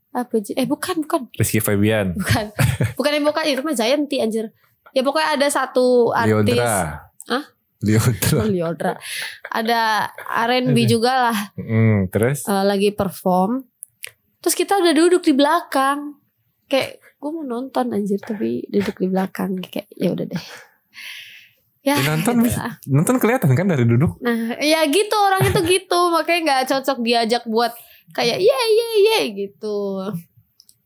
Apa 0.10 0.34
aja 0.38 0.52
Eh 0.56 0.64
bukan 0.64 1.04
bukan 1.04 1.28
Rizky 1.36 1.60
Febian. 1.60 2.16
Bukan 2.16 2.54
Bukan 2.98 3.12
Hengbok 3.12 3.38
aja 3.38 3.50
Itu 3.50 3.62
mah 3.62 3.74
Zayanti 3.74 4.18
anjir 4.18 4.54
Ya 4.94 5.02
pokoknya 5.02 5.36
ada 5.36 5.48
satu 5.50 6.14
artis 6.14 6.54
Liodra. 6.54 7.10
Hah? 7.26 7.44
Liodra. 7.82 8.40
Oh, 8.40 8.48
Liodra. 8.48 8.94
Ada 9.50 10.08
R&B 10.48 10.88
juga 10.88 11.12
lah 11.28 11.38
Hmm, 11.58 12.08
terus? 12.08 12.46
eh, 12.46 12.64
lagi 12.64 12.96
perform. 12.96 13.66
Terus 14.40 14.56
kita 14.56 14.78
udah 14.78 14.94
duduk 14.94 15.20
di 15.20 15.34
belakang. 15.34 16.16
Kayak 16.70 17.03
gue 17.24 17.32
mau 17.32 17.48
nonton 17.48 17.88
anjir 17.90 18.20
tapi 18.20 18.68
duduk 18.68 19.00
di 19.00 19.08
belakang 19.08 19.64
kayak 19.64 19.88
ya 19.94 20.12
udah 20.12 20.28
deh. 20.28 20.44
Ya, 21.84 22.00
Ya, 22.00 22.16
nonton 22.16 22.40
gitu 22.40 22.56
lah. 22.56 22.80
Nonton 22.88 23.20
kelihatan 23.20 23.52
kan 23.54 23.68
dari 23.68 23.84
duduk? 23.84 24.16
Nah, 24.20 24.56
ya 24.56 24.88
gitu 24.88 25.12
orang 25.12 25.44
itu 25.44 25.60
gitu, 25.68 26.00
makanya 26.10 26.40
nggak 26.42 26.64
cocok 26.72 26.98
diajak 27.00 27.44
buat 27.44 27.76
kayak 28.14 28.40
iya 28.40 28.60
iya 28.66 28.88
iya 28.96 29.18
gitu. 29.28 30.00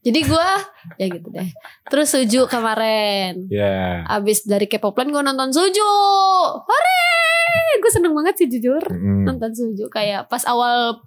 Jadi 0.01 0.19
gua 0.25 0.57
ya 0.95 1.05
gitu 1.05 1.29
deh. 1.29 1.53
Terus 1.85 2.09
Suju 2.09 2.49
kemarin, 2.49 3.45
Ya. 3.45 4.09
abis 4.09 4.41
dari 4.43 4.65
K-popland 4.65 5.11
gue 5.11 5.21
nonton 5.21 5.53
Suju, 5.53 5.85
hore, 6.57 7.05
gue 7.77 7.91
seneng 7.93 8.17
banget 8.17 8.33
sih 8.35 8.49
jujur 8.49 8.81
Mm. 8.81 9.29
nonton 9.29 9.53
Suju 9.53 9.93
kayak 9.93 10.25
pas 10.25 10.49
awal 10.49 10.97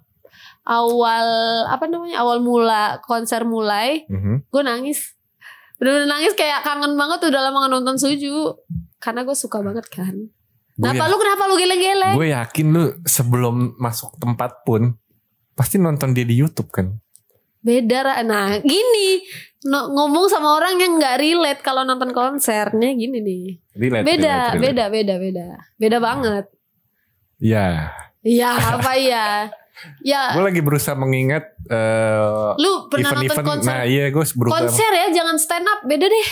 awal 0.63 1.27
apa 1.67 1.89
namanya 1.89 2.21
awal 2.21 2.39
mula 2.39 2.83
konser 3.01 3.43
mulai, 3.43 4.07
Mhm. 4.07 4.47
gue 4.47 4.61
nangis, 4.61 5.19
bener-bener 5.81 6.05
nangis 6.07 6.33
kayak 6.33 6.61
kangen 6.61 6.93
banget 6.93 7.25
udah 7.25 7.41
lama 7.41 7.65
nonton 7.67 7.97
Suju 7.97 8.53
karena 8.95 9.25
gue 9.25 9.33
suka 9.33 9.59
banget 9.59 9.89
kan. 9.89 10.13
Gue 10.71 10.85
Kenapa 10.87 11.09
lu 11.09 11.17
kenapa 11.17 11.43
lu 11.43 11.55
geleng-geleng? 11.55 12.13
gue 12.13 12.27
yakin 12.29 12.67
lu 12.69 12.83
sebelum 13.03 13.55
masuk 13.75 14.13
tempat 14.15 14.61
pun 14.61 14.93
pasti 15.51 15.75
nonton 15.75 16.13
dia 16.13 16.21
di 16.21 16.37
YouTube 16.37 16.69
kan. 16.69 17.01
beda 17.59 18.01
nah 18.23 18.57
gini 18.57 19.21
no- 19.63 19.89
ngomong 19.89 20.25
sama 20.25 20.57
orang 20.57 20.77
yang 20.77 20.97
nggak 20.97 21.17
relate 21.17 21.61
kalau 21.61 21.81
nonton 21.81 22.09
konsernya 22.09 22.89
gini 22.91 23.21
nih 23.21 23.45
Relate, 23.71 24.01
beda 24.01 24.17
relate, 24.17 24.49
relate. 24.49 24.57
beda 24.57 24.83
beda 24.87 25.15
beda 25.19 25.47
beda 25.77 25.97
banget 25.99 26.45
Ya. 27.37 27.93
Iya 28.21 28.49
apa 28.53 28.91
ya 28.95 29.25
ya 30.01 30.31
Gue 30.31 30.43
lagi 30.43 30.59
berusaha 30.59 30.93
mengingat 30.93 31.43
eh, 31.65 32.49
lu 32.55 32.87
pernah 32.87 33.11
nonton 33.11 33.25
event-event. 33.25 33.47
konser 33.47 33.71
Nah 33.71 33.83
iya 33.83 34.05
gue 34.07 34.23
berusaha. 34.27 34.55
konser 34.57 34.91
ya 34.91 35.07
jangan 35.11 35.35
stand 35.35 35.65
up 35.65 35.79
beda 35.81 36.05
deh 36.05 36.27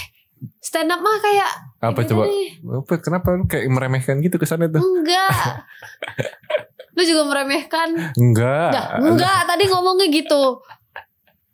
stand 0.60 0.88
up 0.88 1.00
mah 1.00 1.18
kayak 1.18 1.51
Apa 1.82 2.00
coba? 2.03 2.24
deh. 2.25 2.50
Apa, 2.62 2.94
kenapa 2.98 3.27
lu 3.34 3.44
kayak 3.44 3.68
meremehkan 3.68 4.20
gitu 4.20 4.36
kesannya 4.36 4.70
tuh? 4.70 4.79
enggak 4.79 5.32
lu 6.96 7.03
juga 7.03 7.24
meremehkan 7.25 7.89
Enggak. 8.13 8.70
Dah, 8.70 8.86
enggak 9.00 9.39
tadi 9.46 9.63
ngomongnya 9.65 10.08
gitu 10.10 10.60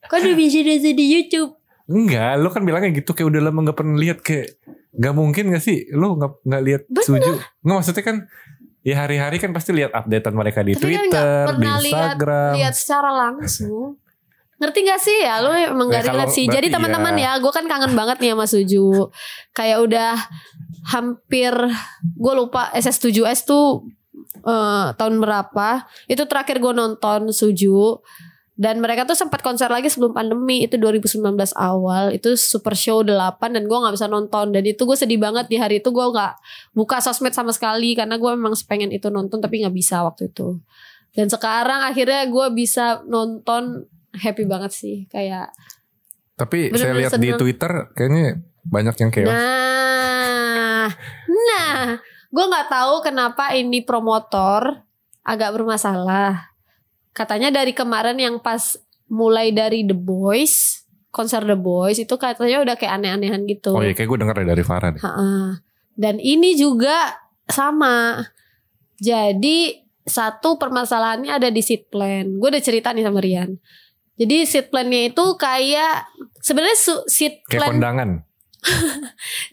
kan 0.04 0.18
udah 0.18 0.34
bisa 0.34 0.60
ada 0.60 0.74
di 0.78 1.06
YouTube 1.12 1.54
Enggak, 1.86 2.38
lu 2.38 2.50
kan 2.50 2.62
bilangnya 2.62 2.90
gitu 2.92 3.14
kayak 3.14 3.30
udah 3.30 3.42
lama 3.44 3.62
gak 3.64 3.78
pernah 3.78 3.94
lihat 3.96 4.20
kayak 4.20 4.58
Gak 4.92 5.12
mungkin 5.12 5.52
gak 5.52 5.60
sih 5.60 5.86
lu 5.92 6.16
gak, 6.16 6.40
nggak 6.42 6.64
lihat. 6.64 6.82
Suju 6.90 7.36
Nggak 7.62 7.76
maksudnya 7.76 8.02
kan 8.02 8.18
Ya 8.86 9.02
hari-hari 9.02 9.42
kan 9.42 9.50
pasti 9.50 9.74
lihat 9.74 9.90
updatean 9.92 10.32
mereka 10.32 10.62
di 10.62 10.78
Tapi 10.78 10.94
kan 10.94 11.04
Twitter, 11.04 11.26
di 11.42 11.50
pernah 11.50 11.76
lihat- 11.76 11.90
Instagram. 12.14 12.52
lihat 12.54 12.74
secara 12.74 13.10
langsung. 13.12 13.98
Ngerti 14.56 14.80
gak 14.86 15.02
sih? 15.02 15.18
Ya 15.20 15.42
lu 15.42 15.52
emang 15.52 15.90
Ya, 15.90 16.00
gak 16.00 16.04
relate 16.08 16.32
sih. 16.32 16.46
Jadi 16.46 16.70
berarti 16.70 16.76
teman-teman 16.80 17.14
ya. 17.18 17.34
ya 17.36 17.42
gue 17.42 17.52
kan 17.52 17.66
kangen 17.66 17.92
banget 17.92 18.18
nih 18.22 18.32
sama 18.32 18.46
Suju. 18.46 19.10
Kayak 19.52 19.78
udah 19.84 20.12
hampir 20.86 21.52
gue 22.14 22.34
lupa 22.34 22.70
SS7S 22.72 23.44
tuh 23.44 23.84
eh, 24.40 24.88
tahun 24.94 25.18
berapa? 25.18 25.70
Itu 26.06 26.24
terakhir 26.24 26.62
gue 26.62 26.72
nonton 26.72 27.34
Suju 27.34 28.00
dan 28.56 28.80
mereka 28.80 29.04
tuh 29.04 29.20
sempat 29.20 29.44
konser 29.44 29.68
lagi 29.68 29.92
sebelum 29.92 30.16
pandemi 30.16 30.64
itu 30.64 30.80
2019 30.80 31.20
awal. 31.60 32.16
Itu 32.16 32.40
super 32.40 32.72
show 32.72 33.04
8 33.04 33.36
dan 33.52 33.68
gue 33.68 33.78
nggak 33.78 33.92
bisa 34.00 34.08
nonton. 34.08 34.56
Dan 34.56 34.64
itu 34.64 34.88
gue 34.88 34.96
sedih 34.96 35.20
banget 35.20 35.52
di 35.52 35.60
hari 35.60 35.84
itu 35.84 35.92
gue 35.92 36.06
nggak 36.08 36.40
buka 36.72 37.04
sosmed 37.04 37.36
sama 37.36 37.52
sekali 37.52 38.00
karena 38.00 38.16
gue 38.16 38.32
memang 38.32 38.56
pengen 38.64 38.96
itu 38.96 39.12
nonton 39.12 39.44
tapi 39.44 39.60
nggak 39.60 39.76
bisa 39.76 40.08
waktu 40.08 40.32
itu. 40.32 40.64
Dan 41.12 41.28
sekarang 41.28 41.84
akhirnya 41.84 42.24
gue 42.32 42.48
bisa 42.56 43.04
nonton 43.04 43.92
happy 44.16 44.48
banget 44.48 44.72
sih 44.72 45.04
kayak 45.12 45.52
Tapi 46.40 46.72
saya 46.72 46.96
Bener-bener 46.96 47.12
lihat 47.12 47.12
di. 47.20 47.30
Twitter 47.36 47.72
Kayaknya 47.92 48.40
banyak 48.64 48.96
yang 49.04 49.12
chaos. 49.12 49.36
Nah 49.36 50.88
nah 51.28 52.00
gue 52.32 52.46
nggak 52.48 52.68
tahu 52.72 53.04
kenapa 53.04 53.52
ini 53.52 53.84
promotor 53.84 54.88
agak 55.28 55.60
bermasalah 55.60 56.55
katanya 57.16 57.50
dari 57.50 57.72
kemarin 57.72 58.20
yang 58.20 58.44
pas 58.44 58.76
mulai 59.08 59.56
dari 59.56 59.88
The 59.88 59.96
Boys 59.96 60.84
konser 61.16 61.48
The 61.48 61.56
Boys 61.56 61.96
itu 61.96 62.12
katanya 62.20 62.60
udah 62.68 62.76
kayak 62.76 63.00
aneh-anehan 63.00 63.48
gitu 63.48 63.72
Oh 63.72 63.80
iya 63.80 63.96
kayak 63.96 64.12
gue 64.12 64.20
denger 64.20 64.36
dari 64.44 64.64
Farah 64.68 64.92
deh 64.92 65.00
Ha-ha. 65.00 65.64
Dan 65.96 66.20
ini 66.20 66.60
juga 66.60 67.16
sama. 67.48 68.20
Jadi 69.00 69.80
satu 70.04 70.60
permasalahannya 70.60 71.32
ada 71.32 71.48
di 71.48 71.64
seat 71.64 71.88
plan. 71.88 72.36
Gue 72.36 72.52
udah 72.52 72.60
cerita 72.60 72.92
nih 72.92 73.08
sama 73.08 73.24
Rian. 73.24 73.56
Jadi 74.20 74.44
seat 74.44 74.68
plan-nya 74.72 75.12
itu 75.12 75.26
kayak 75.40 76.08
sebenarnya 76.44 76.78
seat 77.08 77.48
Kayak 77.48 77.64
plan 77.64 77.72
kondangan 77.80 78.10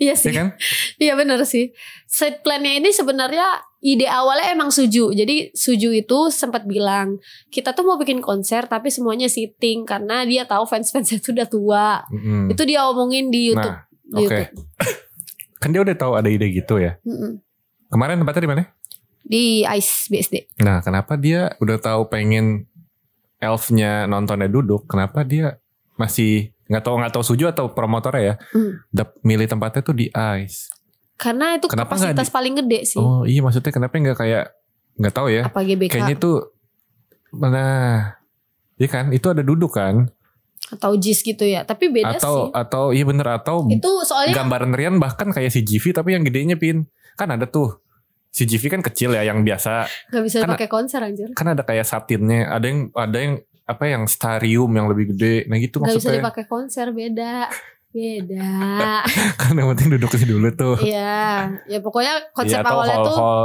Iya 0.00 0.12
Iya 0.12 0.14
sih. 0.16 0.33
kan 0.33 0.49
Iya 1.02 1.12
bener 1.14 1.40
sih. 1.45 1.71
Seat 2.07 2.40
plan-nya 2.40 2.76
ini 2.76 2.90
sebenarnya 2.90 3.45
ide 3.81 4.07
awalnya 4.07 4.52
emang 4.52 4.69
Suju. 4.69 5.12
Jadi 5.12 5.52
Suju 5.52 5.92
itu 5.92 6.28
sempat 6.28 6.64
bilang, 6.64 7.19
kita 7.49 7.73
tuh 7.73 7.85
mau 7.85 7.97
bikin 7.97 8.21
konser 8.21 8.64
tapi 8.66 8.88
semuanya 8.88 9.26
sitting 9.26 9.85
karena 9.85 10.25
dia 10.25 10.45
tahu 10.45 10.64
fans-fansnya 10.64 11.19
tuh 11.25 11.33
udah 11.35 11.49
tua. 11.49 11.88
Mm-mm. 12.09 12.52
Itu 12.52 12.62
dia 12.64 12.85
omongin 12.87 13.28
di 13.28 13.52
YouTube. 13.52 13.73
Nah 13.73 13.85
di 14.12 14.25
oke 14.25 14.37
YouTube. 14.37 14.52
Kan 15.62 15.71
dia 15.71 15.81
udah 15.81 15.95
tahu 15.95 16.12
ada 16.19 16.26
ide 16.26 16.50
gitu 16.50 16.75
ya 16.76 16.99
Mm-mm. 17.07 17.38
Kemarin 17.87 18.19
tempatnya 18.19 18.42
di 18.42 18.50
mana? 18.50 18.62
Di 19.23 19.45
ICE 19.62 19.95
BSD. 20.11 20.35
Nah 20.61 20.83
kenapa 20.83 21.14
dia 21.14 21.54
udah 21.62 21.78
tahu 21.78 22.11
pengen 22.11 22.66
Elfnya 23.38 24.07
nontonnya 24.07 24.47
duduk 24.47 24.87
Kenapa 24.87 25.23
dia 25.23 25.59
masih 25.95 26.50
nggak 26.72 26.82
tahu 26.82 26.94
nggak 26.96 27.12
tahu 27.12 27.24
suju 27.26 27.44
atau 27.46 27.68
promotornya 27.68 28.22
ya 28.22 28.34
Hmm. 28.50 28.80
dap- 28.88 29.20
milih 29.20 29.44
tempatnya 29.44 29.80
tuh 29.80 29.92
di 29.92 30.08
Ice 30.08 30.72
Karena 31.14 31.54
itu 31.54 31.68
Kenapa 31.68 31.94
kapasitas 31.94 32.26
di- 32.26 32.32
paling 32.32 32.54
gede 32.56 32.80
sih. 32.84 32.96
oh 32.96 33.22
iya 33.22 33.38
maksudnya 33.38 33.68
kenapa 33.68 33.94
nggak 33.94 34.16
kayak 34.16 34.44
nggak 34.94 35.12
tahu 35.12 35.28
ya 35.28 35.42
Apa 35.44 35.60
GBK 35.60 35.92
kayaknya 35.92 36.16
tuh 36.16 36.36
mana 37.30 37.64
Iya 38.74 38.88
kan 38.90 39.04
itu 39.10 39.26
ada 39.26 39.40
duduk 39.40 39.70
kan 39.70 40.08
atau 40.64 40.94
JIS 40.94 41.20
gitu 41.22 41.44
ya. 41.44 41.62
Tapi 41.62 41.92
beda 41.92 42.16
atau 42.16 42.48
sih. 42.48 42.56
atau 42.56 42.84
iya 42.90 43.04
bener 43.04 43.28
atau 43.30 43.68
Itu 43.68 44.02
soalnya 44.02 44.32
gambaran 44.34 44.72
Rian 44.72 44.96
bahkan 44.96 45.28
kayak 45.28 45.48
si 45.48 45.60
GV 45.60 45.92
tapi 45.92 46.12
yang 46.12 46.24
gedenya 46.24 46.56
pin 46.56 46.88
kan 47.12 47.28
ada 47.28 47.44
tuh 47.44 47.76
si 48.26 48.42
GV 48.42 48.70
kan 48.70 48.80
kecil 48.80 49.12
ya 49.12 49.20
yang 49.22 49.44
biasa 49.44 49.84
nggak 50.08 50.22
bisa 50.24 50.36
karena- 50.40 50.56
pakai 50.56 50.68
konser 50.68 50.98
anjir. 50.98 51.28
kan 51.30 51.46
ada 51.46 51.60
kayak 51.60 51.84
satinnya 51.84 52.48
ada 52.48 52.64
yang 52.64 52.88
ada 52.90 53.12
yang 53.14 53.34
apa 53.64 53.85
yang 53.87 54.04
starium 54.04 54.69
yang 54.69 54.87
lebih 54.87 55.11
gede 55.11 55.47
nah 55.47 55.57
gitu 55.57 55.78
bisa 55.78 55.97
maksudnya 55.97 56.21
dipakai 56.21 56.45
konser 56.45 56.90
beda. 56.90 57.47
Beda. 57.88 59.04
kan 59.40 59.52
yang 59.52 59.69
penting 59.71 59.92
duduk 59.92 60.09
di 60.12 60.25
dulu 60.25 60.49
tuh 60.50 60.81
Iya, 60.81 61.45
ya 61.66 61.78
pokoknya 61.78 62.33
konsep 62.33 62.57
Iya, 62.57 62.64
atau 62.64 62.73
awalnya 62.75 62.97
hall, 62.97 63.04
tuh 63.04 63.14
hall 63.14 63.45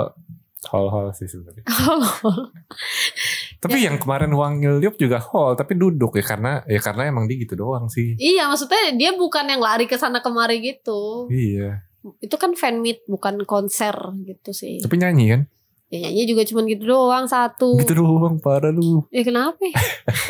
hall 0.66 0.88
hall 0.88 1.08
sih 1.12 1.28
sebenarnya 1.28 1.64
tapi 3.60 3.76
Ya. 3.76 3.90
yang 3.90 3.98
kemarin 3.98 4.32
Wang 4.32 4.62
Ilyop 4.62 4.96
juga 4.96 5.20
hall 5.20 5.54
tapi 5.54 5.74
duduk 5.74 6.14
ya 6.14 6.24
karena 6.24 6.52
ya 6.64 6.78
karena 6.78 7.08
emang 7.08 7.26
dia 7.26 7.38
gitu 7.38 7.54
doang 7.56 7.88
sih 7.88 8.14
Iya, 8.16 8.48
maksudnya 8.48 8.94
dia 8.94 9.12
bukan 9.14 9.46
yang 9.46 9.60
lari 9.60 9.84
ke 9.84 9.96
sana 9.96 10.22
kemari 10.22 10.62
gitu. 10.62 11.28
iya 11.28 11.84
Itu 12.18 12.38
kan 12.38 12.54
fan 12.54 12.80
meet 12.80 13.04
bukan 13.04 13.44
konser 13.44 13.92
gitu 14.24 14.54
sih. 14.54 14.80
tapi 14.80 14.96
nyanyi 14.96 15.26
kan 15.28 15.42
Ya 15.88 16.04
nyanyi 16.04 16.28
juga 16.28 16.44
cuman 16.44 16.68
gitu 16.68 16.84
doang 16.84 17.26
satu. 17.26 17.80
gitu 17.80 17.96
doang 17.96 18.36
parah 18.38 18.70
lu 18.70 19.08
Ya 19.08 19.24
kenapa? 19.24 19.56
ya? 19.58 19.72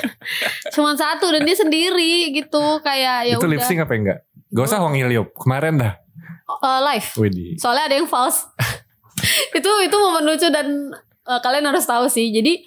cuman 0.77 0.93
satu 0.93 1.33
dan 1.33 1.41
dia 1.41 1.55
sendiri 1.55 2.29
gitu 2.29 2.77
kayak 2.79 3.25
ya 3.25 3.35
itu 3.35 3.45
lip 3.45 3.57
udah 3.57 3.65
sync 3.65 3.81
apa 3.81 3.93
enggak 3.93 4.19
Gak 4.47 4.63
usah 4.63 4.79
Wang 4.79 4.93
Ilyop 4.93 5.33
kemarin 5.35 5.77
dah 5.77 5.93
Eh, 6.47 6.79
live. 6.79 7.09
Widih 7.17 7.59
Soalnya 7.59 7.91
ada 7.91 7.95
yang 7.95 8.07
false. 8.07 8.47
itu 9.57 9.67
itu 9.83 9.95
momen 9.95 10.23
lucu 10.23 10.47
dan 10.47 10.93
eh, 11.27 11.39
kalian 11.41 11.65
harus 11.65 11.83
tahu 11.83 12.07
sih. 12.07 12.29
Jadi 12.29 12.63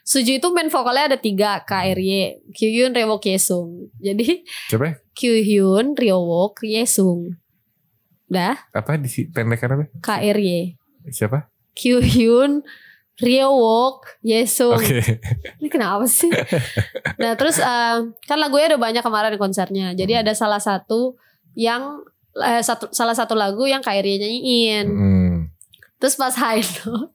Suju 0.00 0.40
itu 0.40 0.48
main 0.56 0.72
vokalnya 0.72 1.12
ada 1.12 1.18
tiga 1.20 1.60
KRY, 1.68 2.40
Kyuhyun, 2.48 2.96
Ryewook, 2.96 3.28
Yesung. 3.28 3.92
Jadi 4.00 4.40
coba 4.72 4.84
ya? 4.88 4.94
Kyuhyun, 5.12 5.92
Ryewook, 5.92 6.64
Yesung. 6.64 7.36
Dah, 8.24 8.56
apa 8.72 8.96
di 8.96 9.04
pendekan 9.28 9.76
apa 9.76 9.84
KRY. 10.00 10.80
siapa 11.08 11.47
Kyuhyun, 11.78 12.66
Ryewook, 13.22 14.18
Yesung. 14.26 14.74
oke 14.74 14.98
Ini 15.62 15.68
kenapa 15.70 16.02
sih? 16.10 16.30
nah 17.22 17.38
terus 17.38 17.62
eh, 17.62 17.96
kan 18.26 18.38
lagunya 18.38 18.74
udah 18.74 18.80
banyak 18.82 19.02
kemarin 19.06 19.38
konsernya. 19.38 19.94
Jadi 19.94 20.18
ada 20.18 20.34
salah 20.34 20.58
satu 20.58 21.14
yang 21.54 22.02
eh, 22.38 22.62
satu 22.62 22.90
salah 22.90 23.14
satu 23.14 23.38
lagu 23.38 23.62
yang 23.70 23.78
KRY 23.78 24.18
nyanyiin. 24.18 24.86
Hmm. 24.90 25.34
Terus 26.02 26.18
pas 26.18 26.34
high 26.34 26.62
note. 26.82 27.14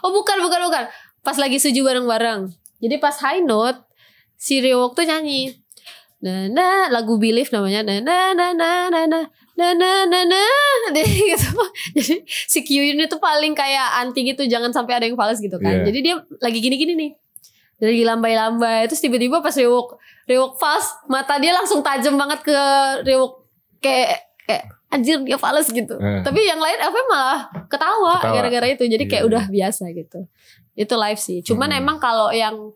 Oh 0.00 0.12
bukan 0.16 0.40
bukan 0.40 0.60
bukan. 0.64 0.84
Pas 1.20 1.36
lagi 1.36 1.60
suju 1.60 1.84
bareng-bareng. 1.84 2.48
Jadi 2.80 2.96
pas 2.96 3.12
high 3.20 3.44
note 3.44 3.84
si 4.40 4.64
Ryewook 4.64 4.96
tuh 4.96 5.04
nyanyi. 5.04 5.59
Nah 6.20 6.46
nah 6.46 6.88
lagu 6.88 7.16
Believe 7.16 7.48
namanya. 7.48 7.80
Nah 7.80 8.00
nah 8.00 8.32
nah 8.32 8.52
nah 8.52 8.88
nah 8.88 9.04
nah 9.08 9.24
nah 9.56 10.04
nah 10.04 10.24
nah 10.24 10.48
Dia 10.92 11.04
gitu. 11.04 11.48
Jadi 11.96 12.14
si 12.26 12.60
Kyuhyun 12.60 13.00
itu 13.00 13.16
paling 13.16 13.52
kayak 13.52 14.00
anti 14.00 14.24
gitu. 14.24 14.44
Jangan 14.44 14.68
sampai 14.70 15.00
ada 15.00 15.04
yang 15.04 15.16
fals 15.16 15.40
gitu 15.40 15.56
kan. 15.56 15.80
Iya. 15.80 15.88
jadi 15.88 15.98
dia 16.00 16.14
lagi 16.38 16.60
gini-gini 16.60 16.92
nih. 16.94 17.10
Lagi 17.80 18.02
lambai-lambai. 18.04 18.84
Terus 18.86 19.00
tiba-tiba 19.00 19.40
pas 19.40 19.52
Rewok 19.52 19.96
Rewok 20.24 20.56
fals 20.56 20.86
mata 21.06 21.36
dia 21.36 21.52
langsung 21.52 21.80
tajam 21.80 22.16
banget 22.16 22.44
ke 22.44 22.58
Rewok 23.02 23.48
kayak 23.80 24.20
kayak 24.44 24.64
anjir 24.90 25.16
dia 25.22 25.38
fals 25.38 25.70
gitu. 25.70 25.96
Eh. 25.96 26.20
tapi 26.20 26.42
yang 26.42 26.58
lain 26.58 26.76
apa 26.76 26.98
malah 27.08 27.40
ketawa, 27.70 28.20
gara-gara 28.20 28.66
itu. 28.68 28.84
Jadi 28.84 29.04
kayak 29.06 29.22
Iya, 29.24 29.28
udah 29.30 29.44
biasa 29.48 29.88
gitu. 29.94 30.26
Itu 30.74 30.94
live 30.96 31.16
sih. 31.16 31.40
Cuman 31.40 31.70
Hmm. 31.70 31.80
emang 31.80 31.96
kalau 31.96 32.28
yang 32.28 32.74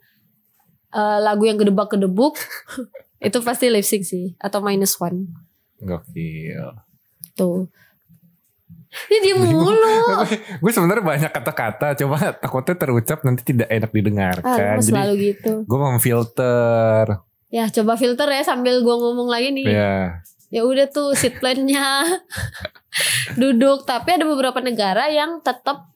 eh, 0.91 1.19
lagu 1.21 1.43
yang 1.43 1.59
gedebak-gedebuk 1.59 2.39
itu 3.23 3.39
pasti 3.43 3.71
lip 3.71 3.87
sync 3.87 4.05
sih 4.05 4.35
atau 4.39 4.59
minus 4.65 4.99
one. 4.99 5.31
Gokil. 5.85 6.81
tuh. 7.35 7.67
Ini 8.95 9.17
dia 9.27 9.35
mulu. 9.35 10.23
Gue 10.63 10.71
sebenarnya 10.71 11.03
banyak 11.03 11.31
kata-kata, 11.35 11.99
coba 11.99 12.39
takutnya 12.39 12.75
terucap 12.79 13.27
nanti 13.27 13.43
tidak 13.43 13.67
enak 13.67 13.91
ah, 13.91 13.95
didengarkan. 13.95 14.75
lu 14.79 14.83
Jadi 14.83 14.93
selalu 14.95 15.15
gitu. 15.19 15.53
gue 15.67 15.79
memfilter. 15.79 17.07
ya 17.55 17.71
coba 17.71 17.95
filter 17.95 18.27
ya 18.35 18.43
sambil 18.43 18.83
gua 18.83 18.99
ngomong 18.99 19.31
lagi 19.31 19.55
nih. 19.55 19.67
Ya, 19.71 20.19
ya 20.51 20.67
udah 20.67 20.91
tuh 20.91 21.15
seat 21.15 21.39
plan-nya. 21.39 22.03
Duduk. 23.41 23.87
Tapi 23.87 24.19
ada 24.19 24.27
beberapa 24.27 24.59
negara 24.59 25.07
yang 25.07 25.39
tetap 25.39 25.91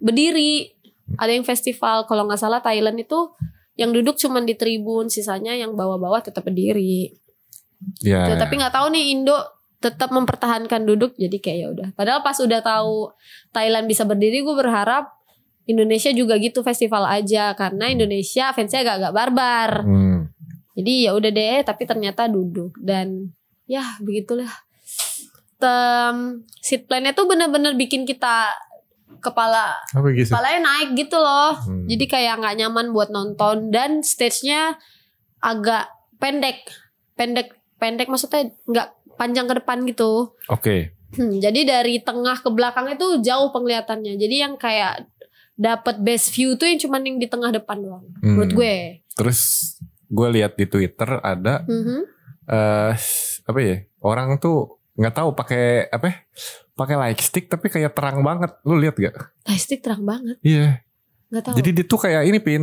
berdiri. 0.00 0.72
Ada 1.20 1.36
yang 1.36 1.44
festival. 1.44 2.08
Kalau 2.08 2.24
nggak 2.24 2.40
salah 2.40 2.64
Thailand 2.64 2.96
itu 2.96 3.28
yang 3.82 3.90
duduk 3.90 4.14
cuman 4.14 4.46
di 4.46 4.54
tribun 4.54 5.10
sisanya 5.10 5.58
yang 5.58 5.74
bawah-bawah 5.74 6.22
tetap 6.22 6.46
berdiri 6.46 7.10
ya. 7.98 8.30
Tuh, 8.30 8.38
tapi 8.38 8.62
nggak 8.62 8.70
tahu 8.70 8.94
nih 8.94 9.18
Indo 9.18 9.34
tetap 9.82 10.14
mempertahankan 10.14 10.86
duduk 10.86 11.18
jadi 11.18 11.36
kayak 11.42 11.58
ya 11.58 11.66
udah 11.74 11.88
padahal 11.98 12.22
pas 12.22 12.38
udah 12.38 12.62
tahu 12.62 13.10
Thailand 13.50 13.90
bisa 13.90 14.06
berdiri 14.06 14.46
gue 14.46 14.54
berharap 14.54 15.10
Indonesia 15.66 16.14
juga 16.14 16.38
gitu 16.38 16.62
festival 16.62 17.02
aja 17.06 17.54
karena 17.58 17.90
Indonesia 17.90 18.54
fansnya 18.54 18.86
agak-agak 18.86 19.12
barbar 19.14 19.70
Hmm. 19.82 20.30
jadi 20.78 20.92
ya 21.06 21.10
udah 21.18 21.30
deh, 21.34 21.58
tapi 21.66 21.82
ternyata 21.84 22.30
duduk 22.30 22.72
dan 22.80 23.34
ya 23.68 23.84
begitulah. 24.00 24.48
Tem 25.60 26.42
seat 26.58 26.90
plan-nya 26.90 27.14
tuh 27.14 27.30
bener-bener 27.30 27.78
bikin 27.78 28.02
kita 28.02 28.50
kepala 29.22 29.78
Apa 29.88 30.10
gitu? 30.10 30.28
kepalanya 30.28 30.60
naik 30.60 30.98
gitu 30.98 31.14
loh. 31.14 31.54
Hmm. 31.56 31.86
Jadi 31.86 32.04
kayak 32.04 32.34
nggak 32.36 32.56
nyaman 32.58 32.86
buat 32.90 33.08
nonton 33.08 33.70
dan 33.70 34.02
stage-nya 34.02 34.76
agak 35.38 35.86
pendek, 36.18 36.66
pendek, 37.14 37.48
pendek 37.76 38.06
maksudnya 38.06 38.50
nggak 38.64 38.88
panjang 39.14 39.46
ke 39.46 39.54
depan 39.56 39.78
gitu. 39.84 40.34
Oke. 40.46 40.92
Hmm, 41.12 41.38
jadi 41.38 41.62
dari 41.62 42.00
tengah 42.00 42.40
ke 42.40 42.48
belakang 42.48 42.88
itu 42.88 43.20
jauh 43.20 43.48
penglihatannya. 43.48 44.16
Jadi 44.16 44.36
yang 44.38 44.56
kayak 44.56 45.06
dapat 45.54 46.00
best 46.00 46.32
view 46.32 46.56
tuh 46.56 46.64
yang 46.64 46.80
cuman 46.80 47.02
yang 47.04 47.16
di 47.16 47.28
tengah 47.28 47.52
depan 47.52 47.78
doang. 47.78 48.06
Hmm. 48.18 48.34
Menurut 48.34 48.52
gue. 48.52 48.74
Terus 49.12 49.40
gue 50.08 50.28
lihat 50.32 50.56
di 50.56 50.64
Twitter 50.64 51.20
ada 51.20 51.62
Mhm. 51.62 52.00
eh 52.44 52.92
apa 53.42 53.58
ya? 53.60 53.76
Orang 54.00 54.36
tuh 54.36 54.66
nggak 54.94 55.14
tahu 55.14 55.30
pakai 55.32 55.86
apa? 55.86 56.26
Pakai 56.72 56.96
light 56.96 57.20
stick 57.20 57.46
tapi 57.46 57.68
kayak 57.68 57.92
terang 57.92 58.20
banget. 58.20 58.56
Lu 58.62 58.76
lihat 58.76 58.96
gak? 58.96 59.36
Plastik 59.42 59.80
terang 59.80 60.02
banget. 60.02 60.40
Iya. 60.40 60.80
Nggak 61.28 61.42
tahu. 61.42 61.54
Jadi 61.56 61.68
dia 61.72 61.84
tuh 61.84 62.00
kayak 62.00 62.22
ini 62.24 62.38
pin 62.38 62.62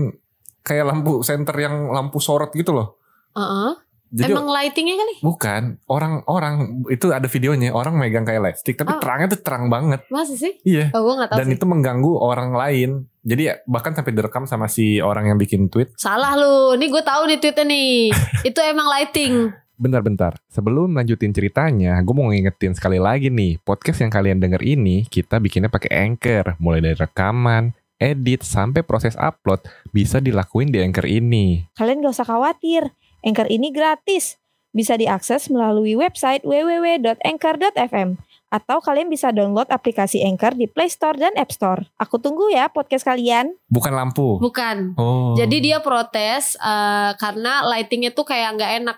kayak 0.59 0.85
lampu 0.85 1.21
senter 1.21 1.55
yang 1.55 1.89
lampu 1.89 2.17
sorot 2.17 2.49
gitu 2.51 2.69
loh. 2.71 2.97
Heeh. 3.33 3.73
Jadi 4.09 4.33
Emang 4.33 4.49
lightingnya 4.49 4.97
kali? 4.97 5.13
bukan 5.21 5.77
orang-orang 5.85 6.81
itu 6.89 7.13
ada 7.13 7.29
videonya 7.29 7.69
orang 7.69 7.93
megang 7.93 8.25
kayak 8.25 8.41
light 8.41 8.57
stick 8.57 8.73
tapi 8.73 8.89
Oh. 8.89 8.97
terangnya 8.97 9.29
tuh 9.29 9.41
terang 9.41 9.69
banget. 9.69 10.01
Masa 10.09 10.33
sih? 10.33 10.57
Iya. 10.63 10.89
Oh 10.91 11.05
gue 11.05 11.13
gak 11.15 11.29
tahu 11.29 11.37
Dan 11.37 11.47
sih. 11.47 11.53
itu 11.53 11.65
mengganggu 11.65 12.13
orang 12.17 12.49
lain. 12.51 12.89
Jadi 13.21 13.41
ya, 13.45 13.61
bahkan 13.63 13.93
sampai 13.93 14.09
direkam 14.09 14.49
sama 14.49 14.65
si 14.65 14.97
orang 14.97 15.29
yang 15.29 15.37
bikin 15.37 15.69
tweet. 15.69 15.93
Salah 15.93 16.33
lu. 16.33 16.73
Nih 16.73 16.89
gue 16.89 17.03
tahu 17.03 17.29
nih 17.29 17.37
tweetnya 17.37 17.65
nih. 17.65 18.09
itu 18.49 18.59
emang 18.59 18.89
lighting. 18.89 19.53
Bentar-bentar, 19.79 20.35
sebelum 20.51 20.91
lanjutin 20.91 21.31
ceritanya, 21.31 21.95
gue 22.03 22.11
mau 22.11 22.27
ngingetin 22.27 22.75
sekali 22.75 22.99
lagi 22.99 23.31
nih, 23.31 23.63
podcast 23.63 24.03
yang 24.03 24.11
kalian 24.11 24.43
denger 24.43 24.59
ini, 24.59 25.07
kita 25.07 25.39
bikinnya 25.39 25.71
pakai 25.71 26.03
Anchor, 26.03 26.59
mulai 26.59 26.83
dari 26.83 26.99
rekaman, 26.99 27.71
edit, 27.95 28.43
sampai 28.43 28.83
proses 28.83 29.15
upload, 29.15 29.63
bisa 29.95 30.19
dilakuin 30.19 30.67
di 30.67 30.83
Anchor 30.83 31.07
ini. 31.07 31.63
Kalian 31.79 32.03
gak 32.03 32.11
usah 32.11 32.27
khawatir, 32.27 32.91
Anchor 33.23 33.47
ini 33.47 33.71
gratis. 33.71 34.35
Bisa 34.75 34.99
diakses 34.99 35.47
melalui 35.47 35.95
website 35.95 36.43
www.anchor.fm 36.43 38.19
atau 38.49 38.81
kalian 38.81 39.07
bisa 39.07 39.29
download 39.29 39.69
aplikasi 39.69 40.25
Anchor 40.25 40.57
di 40.57 40.65
Play 40.65 40.89
Store 40.89 41.15
dan 41.15 41.33
App 41.37 41.53
Store. 41.53 41.85
Aku 42.01 42.17
tunggu 42.17 42.49
ya 42.49 42.67
podcast 42.67 43.05
kalian. 43.05 43.53
Bukan 43.69 43.93
lampu. 43.93 44.41
Bukan. 44.41 44.97
Oh. 44.97 45.37
Jadi 45.37 45.71
dia 45.71 45.79
protes 45.79 46.57
eh, 46.57 47.11
karena 47.15 47.65
lightingnya 47.69 48.11
tuh 48.11 48.25
kayak 48.27 48.59
nggak 48.59 48.71
enak. 48.83 48.97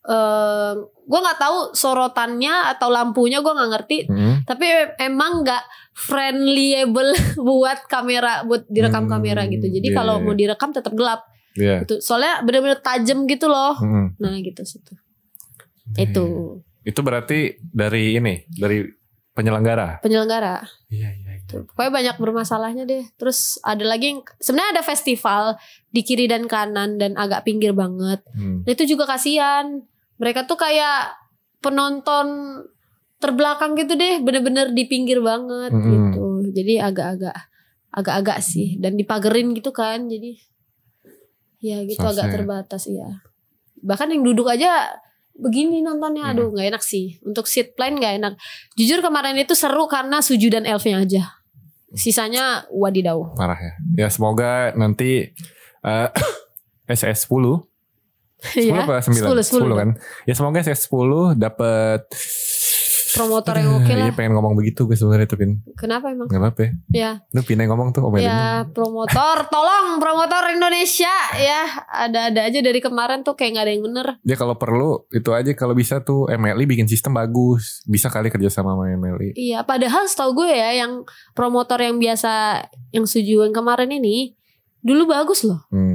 Eh 0.00 0.72
gue 1.10 1.20
nggak 1.20 1.40
tahu 1.42 1.58
sorotannya 1.74 2.70
atau 2.70 2.88
lampunya 2.88 3.42
gue 3.42 3.52
nggak 3.52 3.70
ngerti. 3.74 3.98
Hmm. 4.08 4.36
Tapi 4.46 4.66
emang 4.96 5.42
nggak 5.44 5.62
friendlyable 5.92 7.12
buat 7.48 7.84
kamera, 7.84 8.46
buat 8.46 8.64
direkam 8.70 9.04
Hmm, 9.04 9.12
kamera 9.18 9.42
gitu. 9.50 9.66
Jadi 9.66 9.92
iya, 9.92 9.96
kalau 9.96 10.18
iya. 10.18 10.24
mau 10.24 10.34
direkam 10.34 10.70
tetap 10.72 10.94
gelap. 10.94 11.26
Iya. 11.58 11.82
Gitu. 11.84 11.98
Soalnya 12.00 12.40
bener-bener 12.46 12.78
tajam 12.80 13.26
gitu 13.26 13.50
loh. 13.50 13.74
Hmm. 13.76 14.14
Nah 14.16 14.38
gitu 14.38 14.62
situ. 14.64 14.94
Itu 15.98 16.24
Itu 16.80 17.04
berarti 17.04 17.60
dari 17.60 18.16
ini, 18.16 18.46
dari 18.48 18.80
penyelenggara. 19.36 20.00
penyelenggara. 20.00 20.64
Iya, 20.88 21.08
iya, 21.12 21.19
Tuh, 21.50 21.66
pokoknya 21.66 21.90
banyak 21.90 22.16
bermasalahnya 22.22 22.84
deh. 22.86 23.02
Terus 23.18 23.58
ada 23.66 23.82
lagi 23.82 24.14
yang 24.14 24.20
sebenarnya 24.38 24.78
ada 24.78 24.82
festival 24.86 25.58
di 25.90 26.00
kiri 26.06 26.30
dan 26.30 26.46
kanan 26.46 26.96
dan 26.96 27.18
agak 27.18 27.42
pinggir 27.42 27.74
banget. 27.74 28.22
Hmm. 28.32 28.62
Nah, 28.62 28.70
itu 28.70 28.86
juga 28.86 29.10
kasihan. 29.10 29.82
Mereka 30.22 30.46
tuh 30.46 30.54
kayak 30.54 31.16
penonton 31.58 32.26
terbelakang 33.20 33.76
gitu 33.76 33.98
deh, 33.98 34.22
bener-bener 34.22 34.72
di 34.72 34.86
pinggir 34.88 35.18
banget 35.20 35.74
Mm-mm. 35.74 35.90
gitu. 35.90 36.26
Jadi 36.56 36.80
agak-agak 36.80 37.36
agak-agak 37.90 38.38
sih 38.40 38.78
dan 38.78 38.94
dipagerin 38.96 39.52
gitu 39.52 39.74
kan. 39.74 40.06
Jadi 40.06 40.38
ya 41.60 41.84
gitu 41.84 42.00
Sosnya. 42.00 42.24
agak 42.24 42.26
terbatas 42.32 42.88
ya. 42.88 43.20
Bahkan 43.84 44.12
yang 44.14 44.22
duduk 44.24 44.48
aja 44.48 44.96
begini 45.40 45.80
nontonnya 45.80 46.28
Hmm. 46.28 46.32
aduh 46.36 46.48
nggak 46.52 46.68
enak 46.68 46.82
sih 46.84 47.16
untuk 47.24 47.48
seat 47.48 47.72
plan 47.72 47.96
nggak 47.96 48.20
enak 48.20 48.32
jujur 48.76 49.00
kemarin 49.00 49.32
itu 49.40 49.56
seru 49.56 49.88
karena 49.88 50.20
suju 50.20 50.52
dan 50.52 50.68
elfnya 50.68 51.00
aja 51.00 51.24
sisanya 51.94 52.66
wadidaw 52.70 53.34
Parah 53.34 53.58
ya. 53.58 53.72
Ya 54.06 54.08
semoga 54.10 54.74
nanti 54.78 55.34
eh 55.82 56.08
SS 56.90 57.26
10 57.26 57.66
10 58.40 58.72
ya 58.72 58.88
apa 58.88 59.04
9? 59.04 59.20
10, 59.36 59.36
10, 59.36 59.68
kan. 59.76 59.90
Ya 60.24 60.32
semoga 60.32 60.64
SS 60.64 60.88
10 60.88 61.36
dapat 61.36 62.08
promotor 63.12 63.54
yang 63.54 63.70
oke 63.74 63.88
lah 63.88 64.06
Iya 64.06 64.12
pengen 64.12 64.32
ngomong 64.32 64.54
begitu 64.54 64.84
gue 64.84 64.94
sebenarnya 64.94 65.26
tuh 65.26 65.36
Pin. 65.36 65.58
kenapa 65.72 66.08
emang 66.08 66.26
Gak 66.26 66.38
apa-apa 66.38 66.60
ya. 66.60 66.70
ya 66.90 67.10
Lu 67.30 67.40
Pin 67.40 67.56
yang 67.56 67.70
ngomong 67.70 67.90
tuh 67.90 68.02
omelin. 68.02 68.24
ya 68.24 68.62
promotor 68.66 69.36
tolong 69.52 69.96
promotor 69.96 70.42
Indonesia 70.48 71.10
ya 71.34 71.60
ada-ada 71.86 72.40
aja 72.44 72.58
dari 72.58 72.78
kemarin 72.78 73.20
tuh 73.20 73.34
kayak 73.34 73.50
nggak 73.52 73.64
ada 73.64 73.72
yang 73.72 73.84
bener 73.84 74.06
Ya 74.20 74.34
kalau 74.34 74.54
perlu 74.54 75.04
itu 75.10 75.30
aja 75.30 75.50
kalau 75.52 75.72
bisa 75.72 75.98
tuh 76.00 76.30
MLI 76.30 76.64
bikin 76.64 76.86
sistem 76.86 77.12
bagus. 77.12 77.82
Bisa 77.84 78.06
kali 78.06 78.28
kerja 78.28 78.46
sama 78.48 78.72
sama 78.72 78.86
MLI. 78.88 79.34
iya 79.34 79.60
padahal 79.60 80.04
setahu 80.04 80.36
gue 80.36 80.50
ya 80.52 80.70
yang 80.76 81.02
promotor 81.32 81.78
yang 81.78 81.96
biasa 81.96 82.62
yang 82.88 83.02
suju 83.02 83.42
yang 83.42 83.50
kemarin 83.50 83.90
ini 83.90 84.38
dulu 84.78 85.04
bagus 85.06 85.42
loh 85.42 85.66
Hmm. 85.68 85.89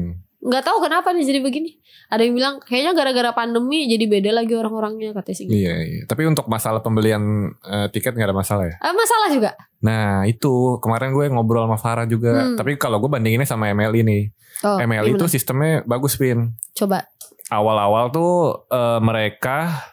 Nggak 0.46 0.62
tahu 0.62 0.78
kenapa 0.78 1.10
nih 1.10 1.26
jadi 1.26 1.40
begini 1.42 1.74
ada 2.06 2.22
yang 2.22 2.38
bilang 2.38 2.56
kayaknya 2.62 2.94
gara-gara 2.94 3.34
pandemi 3.34 3.90
jadi 3.90 4.06
beda 4.06 4.30
lagi 4.32 4.54
orang-orangnya 4.54 5.10
katanya 5.12 5.36
sih 5.36 5.46
gitu. 5.46 5.58
Iya, 5.58 5.76
iya. 5.82 6.02
Tapi 6.06 6.22
untuk 6.24 6.46
masalah 6.46 6.80
pembelian 6.80 7.22
eh, 7.60 7.88
tiket 7.90 8.14
nggak 8.14 8.30
ada 8.30 8.38
masalah 8.38 8.70
ya. 8.70 8.76
Eh, 8.78 8.94
masalah 8.94 9.28
juga 9.30 9.52
Nah 9.82 10.22
itu 10.24 10.78
kemarin 10.80 11.10
gue 11.12 11.26
ngobrol 11.30 11.66
sama 11.66 11.78
Farah 11.78 12.06
juga. 12.06 12.46
Hmm. 12.46 12.58
Tapi 12.58 12.78
kalau 12.78 12.98
gue 12.98 13.10
bandinginnya 13.10 13.46
sama 13.46 13.70
MLI 13.70 14.02
nih. 14.02 14.24
oh, 14.62 14.78
MLI 14.78 15.14
itu 15.14 15.26
sistemnya 15.26 15.82
bagus 15.84 16.14
Pin. 16.14 16.54
coba 16.74 17.10
Awal-awal 17.50 18.10
tuh 18.10 18.34
eh, 18.70 19.00
mereka 19.02 19.90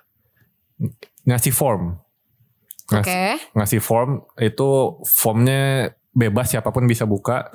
ngasih 1.24 1.52
form. 1.52 1.96
oke 2.88 3.00
Ngas- 3.00 3.40
Ngasih 3.54 3.80
form 3.80 4.10
itu 4.36 4.68
formnya 5.02 5.92
bebas 6.12 6.52
siapa 6.52 6.68
pun 6.70 6.84
bisa 6.84 7.04
buka. 7.04 7.48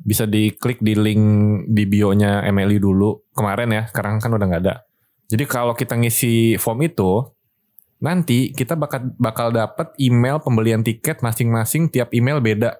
Bisa 0.00 0.24
diklik 0.24 0.80
di 0.80 0.92
link 0.92 1.24
di 1.68 1.84
bio-nya 1.84 2.44
MLI 2.46 2.78
dulu. 2.78 3.32
Kemarin 3.32 3.72
ya, 3.72 3.82
sekarang 3.88 4.20
kan 4.20 4.30
udah 4.32 4.46
nggak 4.46 4.62
ada. 4.62 4.84
Jadi 5.26 5.44
kalau 5.48 5.72
kita 5.72 5.96
ngisi 5.96 6.60
form 6.60 6.84
itu, 6.84 7.24
nanti 7.98 8.52
kita 8.52 8.76
bakal 8.76 9.12
bakal 9.16 9.48
dapat 9.48 9.96
email 9.96 10.38
pembelian 10.38 10.84
tiket 10.84 11.24
masing-masing 11.24 11.88
tiap 11.88 12.12
email 12.12 12.38
beda. 12.38 12.76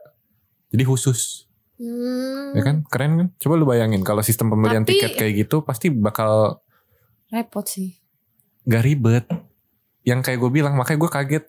Jadi 0.69 0.85
khusus, 0.85 1.49
Hmm, 1.83 2.55
ya 2.55 2.63
kan? 2.63 2.77
Keren 2.87 3.13
kan? 3.19 3.29
Coba 3.43 3.59
lu 3.59 3.67
bayangin 3.67 4.07
kalau 4.07 4.23
sistem 4.23 4.55
pembelian 4.55 4.87
Tapi- 4.87 5.03
tiket 5.03 5.13
kayak 5.19 5.33
gitu 5.35 5.67
pasti 5.67 5.91
bakal 5.91 6.63
repot 7.27 7.67
sih 7.67 7.99
nggak 8.63 8.83
ribet. 8.87 9.27
Yang 10.07 10.21
kayak 10.23 10.39
gue 10.39 10.51
bilang 10.53 10.79
makanya 10.79 10.99
gue 11.03 11.11
kaget. 11.11 11.45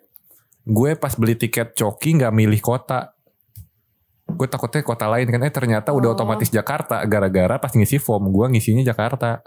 Gue 0.66 0.98
pas 0.98 1.14
beli 1.14 1.38
tiket 1.38 1.78
coki 1.78 2.18
nggak 2.18 2.34
milih 2.34 2.58
kota. 2.58 3.13
Gue 4.34 4.44
takutnya 4.44 4.80
kota 4.80 5.06
lain 5.06 5.26
kan 5.26 5.40
eh 5.40 5.48
ternyata 5.48 5.90
udah 5.90 6.10
Oh. 6.10 6.14
otomatis 6.14 6.48
Jakarta 6.48 7.00
gara-gara 7.04 7.56
pas 7.56 7.70
ngisi 7.70 7.96
form 7.96 8.28
gue 8.28 8.46
ngisinya 8.50 8.82
Jakarta. 8.82 9.40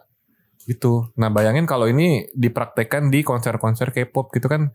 Gitu. 0.64 1.12
Nah 1.16 1.28
bayangin 1.28 1.64
kalau 1.64 1.86
ini 1.86 2.28
dipraktekkan 2.32 3.08
di 3.08 3.22
konser-konser 3.22 3.90
K-pop 3.90 4.32
gitu 4.32 4.46
kan 4.46 4.72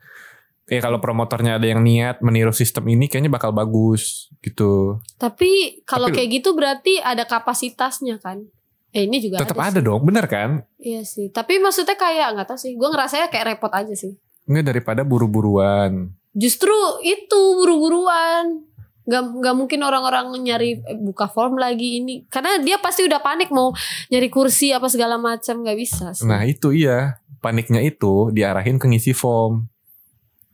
kayak 0.63 0.83
kalau 0.83 0.99
promotornya 0.99 1.57
ada 1.57 1.67
yang 1.67 1.83
niat 1.83 2.21
meniru 2.21 2.49
sistem 2.49 2.87
ini 2.87 3.05
kayaknya 3.05 3.29
bakal 3.29 3.51
bagus 3.51 4.31
gitu. 4.41 5.03
Tapi 5.17 5.83
kalau 5.83 6.09
Tapi- 6.09 6.17
kayak 6.17 6.29
gitu 6.33 6.55
berarti 6.55 6.97
ada 6.97 7.25
kapasitasnya 7.25 8.17
kan? 8.19 8.47
Eh 8.89 9.05
ini 9.05 9.19
juga 9.19 9.41
Tetap 9.41 9.57
ada. 9.57 9.73
ada 9.73 9.81
dong, 9.81 10.01
bener 10.03 10.25
kan? 10.27 10.69
Iya 10.77 11.01
sih. 11.03 11.29
Tapi 11.29 11.57
maksudnya 11.59 11.97
kayak 11.97 12.37
nggak 12.37 12.47
tahu 12.47 12.59
sih. 12.59 12.73
Gue 12.73 12.89
ngerasanya 12.89 13.29
kayak 13.29 13.57
repot 13.57 13.73
aja 13.73 13.93
sih. 13.93 14.17
Enggak 14.45 14.65
daripada 14.69 15.01
buru-buruan. 15.03 16.13
Justru 16.33 16.73
itu 17.01 17.41
buru-buruan. 17.57 18.65
Gak, 19.03 19.19
nggak 19.19 19.55
mungkin 19.59 19.83
orang-orang 19.83 20.31
nyari 20.39 20.79
eh, 20.79 20.95
buka 20.95 21.27
form 21.27 21.59
lagi 21.59 21.99
ini 21.99 22.23
karena 22.31 22.63
dia 22.63 22.79
pasti 22.79 23.03
udah 23.03 23.19
panik 23.19 23.51
mau 23.51 23.75
nyari 24.09 24.31
kursi 24.31 24.71
apa 24.71 24.87
segala 24.87 25.19
macam 25.19 25.59
nggak 25.59 25.75
bisa 25.75 26.15
sih. 26.15 26.23
Nah 26.23 26.47
itu 26.47 26.71
iya 26.71 27.19
paniknya 27.43 27.83
itu 27.83 28.31
diarahin 28.31 28.79
ke 28.79 28.87
ngisi 28.87 29.11
form. 29.11 29.67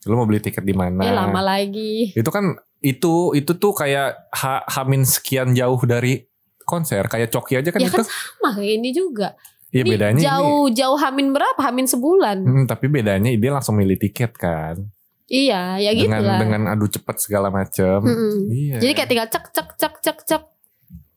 Lu 0.09 0.17
mau 0.17 0.25
beli 0.25 0.41
tiket 0.41 0.65
di 0.65 0.73
mana? 0.73 1.05
Ya 1.05 1.13
lama 1.13 1.45
lagi. 1.45 2.17
Itu 2.17 2.33
kan 2.33 2.57
itu 2.81 3.37
itu 3.37 3.53
tuh 3.53 3.77
kayak 3.77 4.33
ha, 4.33 4.65
hamin 4.65 5.05
sekian 5.05 5.53
jauh 5.53 5.83
dari 5.85 6.25
konser 6.63 7.05
kayak 7.05 7.29
coki 7.29 7.61
aja 7.61 7.69
kan 7.69 7.81
Ya 7.81 7.89
itu. 7.93 8.01
kan 8.01 8.07
sama 8.09 8.49
kayak 8.57 8.73
ini 8.81 8.91
juga. 8.97 9.37
Iya 9.69 9.85
Ini 9.85 9.91
bedanya 9.93 10.17
ini. 10.17 10.25
jauh 10.25 10.65
jauh 10.73 10.97
hamin 10.97 11.37
berapa? 11.37 11.61
Hamin 11.61 11.85
sebulan. 11.85 12.39
Hmm, 12.41 12.65
tapi 12.65 12.89
bedanya 12.89 13.29
dia 13.29 13.53
langsung 13.53 13.77
milih 13.77 14.01
tiket 14.01 14.33
kan. 14.41 14.89
Iya, 15.29 15.77
ya 15.77 15.91
gitu 15.93 16.09
dengan 16.09 16.25
lah. 16.25 16.39
dengan 16.41 16.63
adu 16.69 16.87
cepat 16.87 17.17
segala 17.19 17.49
macam. 17.49 18.01
Mm-mm. 18.01 18.49
Iya. 18.49 18.77
Jadi 18.81 18.93
kayak 18.93 19.09
tinggal 19.09 19.29
cek 19.29 19.45
cek 19.51 19.69
cek 19.75 19.95
cek 20.01 20.19
cek 20.25 20.45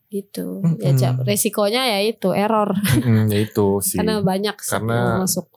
gitu. 0.09 0.59
Ya 0.77 0.91
Mm-mm. 0.91 0.99
Cak, 0.99 1.13
resikonya 1.23 1.87
ya 1.87 1.99
itu 2.03 2.29
error 2.29 2.75
Mm-mm, 2.75 3.25
ya 3.25 3.39
itu 3.41 3.79
sih. 3.87 3.95
karena 3.95 4.19
banyak 4.19 4.55
sih 4.57 4.71
Karena- 4.73 4.99
yang 5.15 5.23
masuk. 5.23 5.47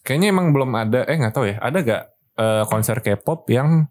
Kayaknya 0.00 0.28
emang 0.30 0.46
belum 0.50 0.70
ada 0.72 1.02
eh 1.04 1.16
nggak 1.16 1.34
tahu 1.34 1.44
ya. 1.44 1.56
Ada 1.58 1.78
gak 1.80 2.02
eh, 2.38 2.64
konser 2.64 2.96
K-pop 2.98 3.44
yang 3.48 3.90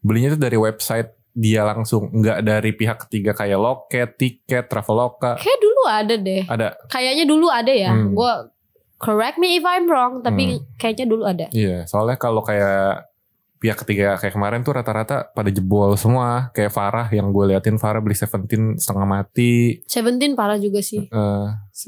belinya 0.00 0.34
tuh 0.34 0.42
dari 0.42 0.58
website 0.58 1.08
dia 1.30 1.62
langsung 1.62 2.10
nggak 2.12 2.42
dari 2.42 2.70
pihak 2.70 3.06
ketiga 3.06 3.32
kayak 3.32 3.56
loket, 3.56 4.14
tiket, 4.14 4.66
traveloka. 4.66 5.34
Kayak 5.34 5.58
dulu 5.58 5.82
ada 5.84 6.14
deh. 6.14 6.42
Ada. 6.44 6.66
Kayaknya 6.86 7.24
dulu 7.24 7.46
ada 7.46 7.70
ya. 7.70 7.90
Hmm. 7.90 8.12
Gua 8.12 8.50
correct 8.98 9.36
me 9.36 9.58
if 9.58 9.64
I'm 9.64 9.86
wrong, 9.86 10.22
tapi 10.24 10.58
kayaknya 10.80 11.06
dulu 11.08 11.24
ada. 11.26 11.46
Iya, 11.50 11.84
soalnya 11.84 12.16
kalau 12.16 12.40
kayak 12.40 13.10
pihak 13.64 13.80
ketiga 13.80 14.20
kayak 14.20 14.36
kemarin 14.36 14.60
tuh 14.60 14.76
rata-rata 14.76 15.32
pada 15.32 15.48
jebol 15.48 15.96
semua. 15.96 16.52
Kayak 16.52 16.76
Farah 16.76 17.08
yang 17.08 17.32
gue 17.32 17.48
liatin 17.48 17.80
Farah 17.80 18.04
beli 18.04 18.12
Seventeen 18.12 18.76
setengah 18.76 19.08
mati. 19.08 19.80
Seventeen 19.88 20.36
parah 20.36 20.60
juga 20.60 20.84
sih. 20.84 21.08
Eh, 21.08 21.46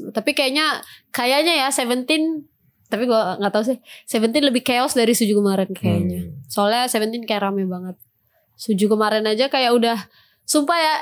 Tapi 0.09 0.33
kayaknya 0.33 0.81
kayaknya 1.13 1.53
ya 1.65 1.69
Seventeen 1.69 2.49
tapi 2.87 3.03
gua 3.05 3.35
nggak 3.37 3.53
tahu 3.53 3.63
sih. 3.67 3.77
Seventeen 4.09 4.47
lebih 4.47 4.63
chaos 4.65 4.95
dari 4.97 5.11
Suju 5.13 5.37
kemarin 5.37 5.69
kayaknya. 5.69 6.25
hmm. 6.25 6.49
Soalnya 6.49 6.89
Seventeen 6.89 7.29
kayak 7.29 7.45
rame 7.45 7.69
banget. 7.69 7.93
Suju 8.57 8.89
kemarin 8.89 9.21
aja 9.29 9.45
kayak 9.45 9.75
udah 9.77 9.97
sumpah 10.49 10.77
ya 10.81 10.95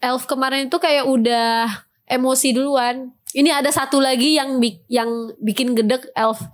Elf 0.00 0.24
kemarin 0.24 0.72
itu 0.72 0.78
kayak 0.80 1.04
udah 1.04 1.68
emosi 2.08 2.56
duluan. 2.56 3.15
Ini 3.34 3.50
ada 3.50 3.74
satu 3.74 3.98
lagi 3.98 4.38
yang 4.38 4.62
yang 4.86 5.34
bikin 5.42 5.74
gedek 5.74 6.06
Elf. 6.14 6.46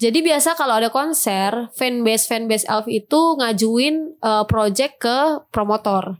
Jadi 0.00 0.24
biasa 0.24 0.58
kalau 0.58 0.80
ada 0.80 0.90
konser, 0.90 1.70
fanbase 1.76 2.26
fanbase 2.26 2.66
Elf 2.66 2.88
itu 2.88 3.20
ngajuin 3.38 4.16
eh, 4.18 4.44
project 4.48 5.00
ke 5.00 5.18
promotor. 5.52 6.18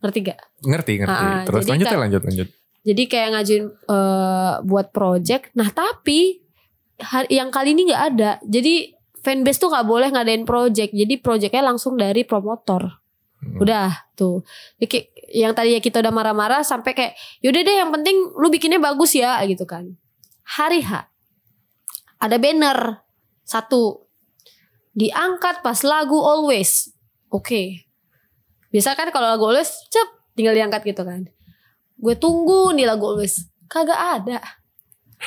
Ngerti 0.00 0.18
gak? 0.30 0.40
Ngerti, 0.64 0.92
ngerti. 1.00 1.24
Ah, 1.24 1.44
Terus 1.48 1.64
lanjut 1.68 1.86
ya, 1.88 1.98
lanjut, 2.00 2.22
lanjut. 2.24 2.48
Jadi 2.84 3.02
kayak 3.08 3.28
ngajuin 3.34 3.64
eh, 3.70 4.52
buat 4.64 4.86
project. 4.94 5.52
Nah 5.56 5.68
tapi 5.74 6.44
hari, 7.00 7.28
yang 7.34 7.52
kali 7.52 7.76
ini 7.76 7.92
nggak 7.92 8.04
ada. 8.16 8.30
Jadi 8.46 8.94
fanbase 9.20 9.60
tuh 9.60 9.68
nggak 9.72 9.86
boleh 9.88 10.08
ngadain 10.12 10.44
project. 10.48 10.96
Jadi 10.96 11.14
projectnya 11.20 11.64
langsung 11.64 12.00
dari 12.00 12.24
promotor. 12.24 13.03
Hmm. 13.44 13.60
Udah 13.60 14.08
tuh. 14.16 14.40
Jadi 14.80 15.12
yang 15.36 15.52
tadinya 15.52 15.80
kita 15.84 16.00
udah 16.00 16.12
marah-marah 16.14 16.64
sampai 16.64 16.96
kayak 16.96 17.12
yaudah 17.44 17.60
deh 17.60 17.76
yang 17.76 17.90
penting 17.92 18.16
lu 18.34 18.48
bikinnya 18.48 18.80
bagus 18.80 19.12
ya 19.12 19.38
gitu 19.44 19.68
kan. 19.68 19.94
Hari 20.44 20.80
H 20.84 21.08
ada 22.20 22.36
banner 22.40 23.04
satu 23.44 24.08
diangkat 24.96 25.60
pas 25.60 25.78
lagu 25.84 26.16
Always. 26.16 26.88
Oke. 27.28 27.84
Biasa 28.72 28.96
kan 28.96 29.12
kalau 29.12 29.28
lagu 29.36 29.44
Always 29.44 29.70
cep 29.92 30.08
tinggal 30.32 30.56
diangkat 30.56 30.82
gitu 30.88 31.04
kan. 31.04 31.28
Gue 32.00 32.16
tunggu 32.16 32.72
nih 32.72 32.88
lagu 32.88 33.12
Always. 33.12 33.50
Kagak 33.68 33.98
ada. 34.22 34.63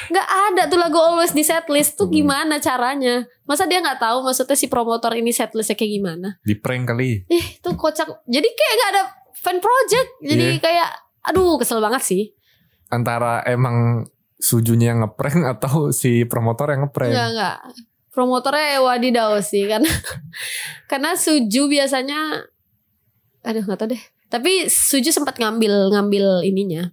Nggak 0.07 0.27
ada 0.47 0.61
tuh 0.65 0.77
lagu 0.77 0.97
Always 0.97 1.31
di 1.31 1.41
setlist 1.41 1.95
tuh 1.95 2.05
Hmm. 2.05 2.15
gimana 2.15 2.55
caranya? 2.57 3.25
Masa 3.43 3.63
dia 3.63 3.77
nggak 3.77 3.97
tahu 3.97 4.21
maksudnya 4.21 4.53
si 4.53 4.65
promotor 4.65 5.13
ini 5.13 5.29
setlistnya 5.29 5.73
kayak 5.73 5.91
gimana? 5.93 6.27
Di 6.39 6.53
prank 6.53 6.87
kali. 6.87 7.25
Ih 7.25 7.45
tuh 7.59 7.73
kocak. 7.73 8.05
Jadi 8.23 8.47
kayak 8.47 8.73
nggak 8.73 8.91
ada 8.91 9.03
fan 9.33 9.57
project. 9.57 10.09
Jadi 10.21 10.45
Iya. 10.53 10.59
kayak 10.59 10.89
aduh 11.23 11.55
kesel 11.55 11.77
banget 11.77 12.01
sih. 12.01 12.23
Antara 12.87 13.43
emang 13.43 14.07
sujunya 14.37 14.91
yang 14.91 15.01
ngeprank 15.01 15.43
atau 15.57 15.89
si 15.91 16.23
promotor 16.23 16.69
yang 16.69 16.85
ngeprank. 16.85 17.11
Enggak 17.11 17.27
enggak. 17.31 17.57
Promotornya 18.09 18.81
wadidaw 18.81 19.37
sih 19.39 19.65
karena 19.65 19.89
karena 20.89 21.13
Suju 21.13 21.67
biasanya 21.67 22.41
aduh 23.43 23.63
nggak 23.63 23.77
tahu 23.77 23.89
deh. 23.93 24.03
Tapi 24.27 24.67
Suju 24.67 25.09
sempat 25.09 25.37
ngambil 25.37 25.93
ngambil 25.93 26.43
ininya. 26.43 26.91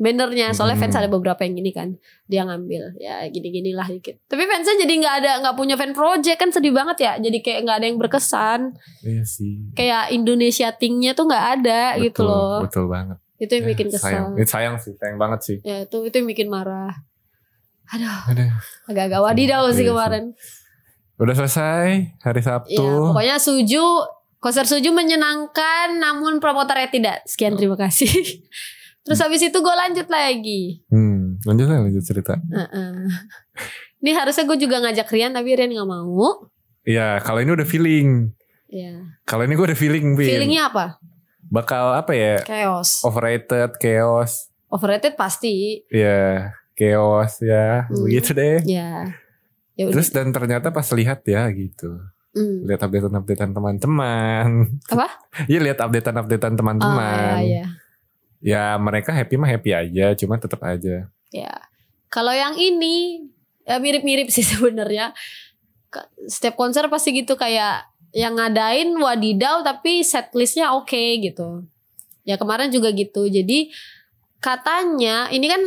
Bannernya 0.00 0.50
soalnya 0.50 0.74
Hmm. 0.74 0.82
fans 0.82 0.96
ada 0.96 1.06
beberapa 1.06 1.36
yang 1.40 1.54
gini 1.54 1.70
kan 1.70 1.92
dia 2.24 2.40
ngambil 2.42 2.96
ya 2.96 3.20
gini-gini 3.26 3.70
lah 3.70 3.84
dikit 3.84 4.16
tapi 4.24 4.42
fansnya 4.42 4.80
jadi 4.80 4.94
nggak 4.96 5.14
ada 5.18 5.30
nggak 5.38 5.54
punya 5.54 5.76
fan 5.76 5.92
project 5.92 6.34
kan 6.34 6.48
sedih 6.48 6.72
banget 6.72 6.96
ya 6.98 7.12
jadi 7.18 7.38
kayak 7.38 7.60
nggak 7.62 7.76
ada 7.76 7.86
yang 7.86 7.98
berkesan 7.98 8.60
Iya 9.02 9.22
sih. 9.22 9.68
kayak 9.70 10.08
Indonesia 10.10 10.72
tingnya 10.72 11.12
tuh 11.12 11.26
nggak 11.26 11.44
ada 11.54 11.82
gitu 11.98 12.16
Betul, 12.16 12.26
loh 12.26 12.58
Betul 12.62 12.84
banget. 12.86 13.18
itu 13.38 13.52
yang 13.52 13.62
Ya, 13.62 13.70
bikin 13.70 13.86
sayang. 13.90 14.26
kesel 14.26 14.38
Itu 14.38 14.48
sayang 14.48 14.74
sih, 14.78 14.92
sayang 14.94 15.16
banget 15.16 15.40
sih. 15.42 15.56
ya 15.62 15.76
itu 15.82 15.96
itu 16.02 16.14
yang 16.14 16.28
bikin 16.28 16.48
marah 16.48 16.96
aduh 17.86 18.18
Aduh. 18.26 18.50
agak-agak 18.86 19.20
wadidaw 19.20 19.62
Iya 19.62 19.70
sih 19.70 19.78
sih. 19.78 19.86
kemarin 19.86 20.24
Udah 21.16 21.34
selesai 21.36 21.88
hari 22.18 22.40
Sabtu. 22.40 22.72
ya 22.72 22.88
pokoknya 23.06 23.36
Suju 23.36 23.84
konser 24.38 24.64
Suju 24.64 24.88
menyenangkan 24.90 25.92
namun 25.94 26.38
promotornya 26.38 26.88
tidak 26.88 27.20
sekian 27.24 27.52
terima 27.52 27.76
kasih 27.76 28.08
terus 29.00 29.18
habis 29.18 29.40
itu 29.40 29.54
gue 29.54 29.74
lanjut 29.76 30.06
lagi 30.06 30.84
Hmm, 30.86 31.40
lanjut 31.42 31.66
lah, 31.66 31.78
lanjut 31.80 32.02
cerita. 32.02 32.36
Heeh. 32.36 32.92
ini 34.00 34.10
harusnya 34.10 34.44
gue 34.44 34.58
juga 34.58 34.80
ngajak 34.80 35.08
Rian 35.08 35.30
tapi 35.30 35.52
Rian 35.52 35.70
nggak 35.70 35.86
mau 35.86 36.48
Iya, 36.80 37.20
kalau 37.20 37.38
ini 37.38 37.50
udah 37.50 37.64
feeling. 37.64 38.32
ya 38.66 39.04
Kalau 39.22 39.42
ini 39.42 39.52
gue 39.52 39.66
udah 39.66 39.76
feeling, 39.76 40.14
Bin. 40.14 40.26
feelingnya 40.26 40.68
apa 40.68 40.96
Bakal 41.44 41.96
apa 41.96 42.12
ya? 42.12 42.40
chaos 42.40 43.02
Overrated, 43.02 43.76
chaos. 43.76 44.48
overrated 44.66 45.12
pasti 45.12 45.82
Ya, 45.86 46.52
chaos 46.72 47.40
ya. 47.40 47.84
Hmm. 47.84 48.04
Begitu 48.04 48.32
deh. 48.32 48.62
ya 48.64 49.12
ya 49.74 49.88
Terus 49.88 50.08
dan 50.08 50.28
ternyata 50.28 50.68
pas 50.68 50.84
lihat 50.90 51.24
ya 51.24 51.48
gitu. 51.50 52.00
Hmm. 52.30 52.62
Lihat 52.62 52.80
updatean-updatean 52.80 53.50
teman-teman. 53.50 54.48
Apa? 54.86 55.08
Iya, 55.50 55.58
lihat 55.62 55.78
updatean-updatean 55.80 56.54
teman-teman. 56.54 57.34
Ah, 57.34 57.40
ya. 57.40 57.64
Ya, 58.40 58.74
mereka 58.76 59.12
happy 59.12 59.36
mah 59.36 59.46
happy 59.46 59.70
aja, 59.70 60.16
cuma 60.16 60.36
tetap 60.36 60.60
aja. 60.60 61.06
Ya, 61.28 61.52
kalau 62.08 62.32
yang 62.32 62.56
ini 62.56 63.28
ya 63.62 63.76
mirip-mirip 63.76 64.28
sih 64.28 64.42
sebenarnya. 64.50 65.12
Setiap 66.24 66.54
konser 66.54 66.86
pasti 66.86 67.12
gitu 67.12 67.34
kayak 67.34 67.84
yang 68.10 68.34
ngadain 68.34 68.90
wadidaw 68.94 69.60
tapi 69.60 70.02
setlistnya 70.02 70.72
oke 70.72 70.98
gitu. 71.20 71.66
Ya 72.22 72.38
kemarin 72.38 72.70
juga 72.70 72.90
gitu. 72.90 73.26
Jadi 73.26 73.70
katanya 74.38 75.28
ini 75.28 75.46
kan 75.46 75.60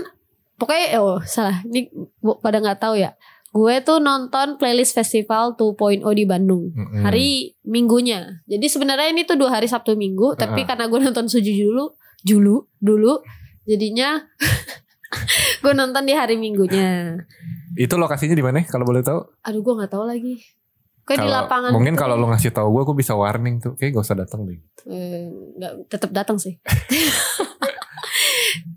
pokoknya 0.55 0.97
oh 0.97 1.19
salah 1.23 1.61
ini 1.63 1.91
pada 2.39 2.57
nggak 2.57 2.79
tahu 2.79 2.95
ya. 2.97 3.13
Gue 3.53 3.85
tuh 3.85 4.01
nonton 4.01 4.57
playlist 4.57 4.97
festival 4.97 5.53
2.0 5.53 6.01
di 6.01 6.25
Bandung 6.25 6.73
Mm-mm. 6.73 7.05
hari 7.05 7.53
minggunya. 7.61 8.41
Jadi 8.49 8.65
sebenarnya 8.65 9.13
ini 9.13 9.29
tuh 9.29 9.37
dua 9.37 9.53
hari 9.53 9.69
Sabtu 9.69 9.93
Minggu, 9.93 10.33
tapi 10.33 10.65
Ah. 10.65 10.73
karena 10.73 10.89
gue 10.89 10.97
nonton 10.97 11.29
Suju 11.29 11.53
dulu, 11.53 11.93
dulu, 12.23 12.71
dulu, 12.79 13.19
jadinya 13.67 14.23
gue 15.63 15.73
nonton 15.75 16.03
di 16.07 16.15
hari 16.15 16.39
Minggunya. 16.39 17.19
Itu 17.77 17.99
lokasinya 17.99 18.33
di 18.33 18.43
mana? 18.43 18.63
Kalau 18.65 18.87
boleh 18.87 19.03
tahu? 19.03 19.19
Aduh, 19.45 19.61
gue 19.61 19.73
nggak 19.83 19.91
tahu 19.91 20.05
lagi. 20.07 20.35
Kayak 21.03 21.27
di 21.27 21.29
lapangan. 21.29 21.69
Mungkin 21.75 21.99
gitu 21.99 22.01
kalau 22.07 22.15
deh. 22.15 22.21
lu 22.23 22.27
ngasih 22.31 22.51
tahu 22.55 22.67
gue, 22.79 22.83
gue 22.87 22.97
bisa 23.03 23.13
warning 23.13 23.59
tuh. 23.59 23.75
Kayak 23.75 23.99
gak 23.99 24.05
usah 24.07 24.17
datang 24.17 24.47
deh. 24.47 24.57
Eh, 24.87 25.27
nggak 25.59 25.73
tetap 25.91 26.09
datang 26.15 26.39
sih. 26.39 26.55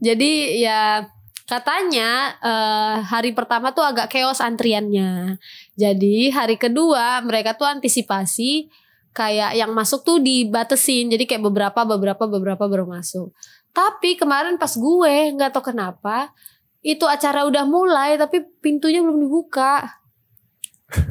Jadi 0.06 0.58
ya 0.58 1.06
Katanya 1.46 2.34
eh, 2.42 2.96
hari 3.06 3.30
pertama 3.30 3.70
tuh 3.70 3.86
agak 3.86 4.10
chaos 4.10 4.42
antriannya. 4.42 5.38
Jadi 5.78 6.34
hari 6.34 6.58
kedua 6.58 7.22
mereka 7.22 7.54
tuh 7.54 7.70
antisipasi 7.70 8.66
kayak 9.16 9.56
yang 9.56 9.72
masuk 9.72 10.04
tuh 10.04 10.20
dibatesin. 10.20 11.08
Jadi 11.08 11.24
kayak 11.24 11.40
beberapa 11.42 11.88
beberapa 11.88 12.28
beberapa 12.28 12.64
baru 12.68 12.84
masuk. 12.84 13.32
Tapi 13.72 14.14
kemarin 14.14 14.56
pas 14.56 14.70
gue 14.70 15.14
nggak 15.32 15.50
tahu 15.50 15.72
kenapa 15.72 16.36
itu 16.80 17.02
acara 17.02 17.42
udah 17.42 17.64
mulai 17.64 18.14
tapi 18.14 18.44
pintunya 18.60 19.00
belum 19.00 19.16
dibuka. 19.18 19.88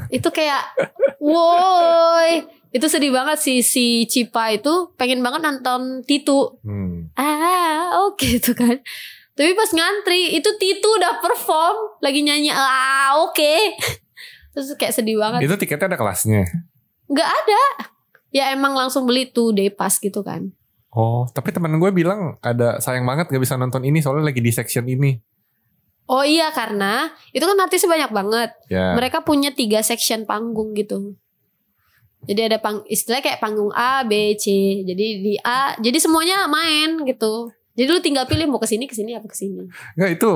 itu 0.07 0.23
kayak 0.31 0.71
woi 1.19 2.47
itu 2.71 2.87
sedih 2.87 3.11
banget 3.11 3.35
sih 3.35 3.59
si 3.59 3.85
Cipa 4.05 4.51
itu 4.51 4.95
pengen 4.95 5.19
banget 5.19 5.43
nonton 5.43 5.99
Titu 6.01 6.55
Hmm. 6.63 7.11
ah 7.15 8.07
oke 8.07 8.23
itu 8.39 8.55
kan 8.55 8.79
tapi 9.31 9.51
pas 9.51 9.67
ngantri 9.67 10.31
itu 10.31 10.47
Titu 10.55 10.87
udah 10.87 11.19
perform 11.19 11.99
lagi 11.99 12.23
nyanyi 12.23 12.51
ah 12.51 13.19
oke 13.19 13.75
terus 14.51 14.71
kayak 14.75 14.95
sedih 14.95 15.19
banget 15.19 15.43
Itu 15.43 15.55
tiketnya 15.55 15.91
ada 15.91 15.99
kelasnya. 15.99 16.47
nggak 17.05 17.29
ada 17.29 17.61
ya 18.35 18.51
emang 18.51 18.75
langsung 18.75 19.07
beli 19.07 19.23
tuh 19.25 19.55
day 19.55 19.71
pass 19.71 19.95
gitu 19.97 20.19
kan 20.19 20.51
Oh, 20.91 21.27
tapi 21.27 21.51
teman 21.51 21.75
gue 21.75 21.91
bilang 21.91 22.39
ada 22.39 22.79
sayang 22.79 23.03
banget 23.03 23.27
gak 23.27 23.39
bisa 23.39 23.55
nonton 23.55 23.83
ini 23.83 23.99
soalnya 23.99 24.31
lagi 24.31 24.39
di 24.39 24.47
section 24.47 24.83
ini. 24.85 25.19
oh 26.07 26.23
iya 26.23 26.51
karena 26.51 27.11
itu 27.31 27.41
kan 27.41 27.55
artisnya 27.57 27.89
banyak 27.89 28.11
banget 28.11 28.49
Ya. 28.67 28.95
mereka 28.95 29.19
punya 29.19 29.51
tiga 29.51 29.79
section 29.81 30.23
panggung 30.23 30.71
gitu 30.71 31.19
jadi 32.23 32.47
ada 32.47 32.57
pang 32.57 32.81
istilah 32.85 33.19
kayak 33.19 33.37
panggung 33.37 33.69
A 33.71 34.01
B 34.01 34.33
C 34.35 34.45
jadi 34.81 35.05
di 35.19 35.33
A 35.37 35.75
jadi 35.75 35.97
semuanya 35.97 36.47
main 36.47 37.03
gitu 37.03 37.51
jadi 37.75 37.89
lu 37.89 37.99
tinggal 37.99 38.23
pilih 38.23 38.47
mau 38.47 38.57
ke 38.57 38.65
sini 38.65 38.87
ke 38.87 38.95
sini 38.95 39.13
apa 39.13 39.27
ke 39.27 39.35
sini 39.35 39.67
Enggak 39.93 40.11
itu 40.15 40.31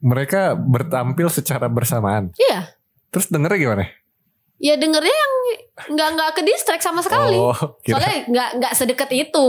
mereka 0.00 0.56
bertampil 0.56 1.28
secara 1.28 1.68
bersamaan. 1.68 2.32
iya 2.40 2.72
Terus 3.10 3.26
dengernya 3.26 3.58
gimana? 3.58 3.84
Ya 4.60 4.76
dengernya 4.76 5.08
yang 5.10 5.34
nggak 5.90 6.08
nggak 6.12 6.30
ke 6.36 6.42
distract 6.44 6.84
sama 6.84 7.00
sekali 7.00 7.32
Oh, 7.32 7.56
kira 7.80 7.96
Soalnya 7.96 8.16
nggak 8.28 8.50
nggak 8.60 8.72
sedekat 8.76 9.10
itu, 9.10 9.48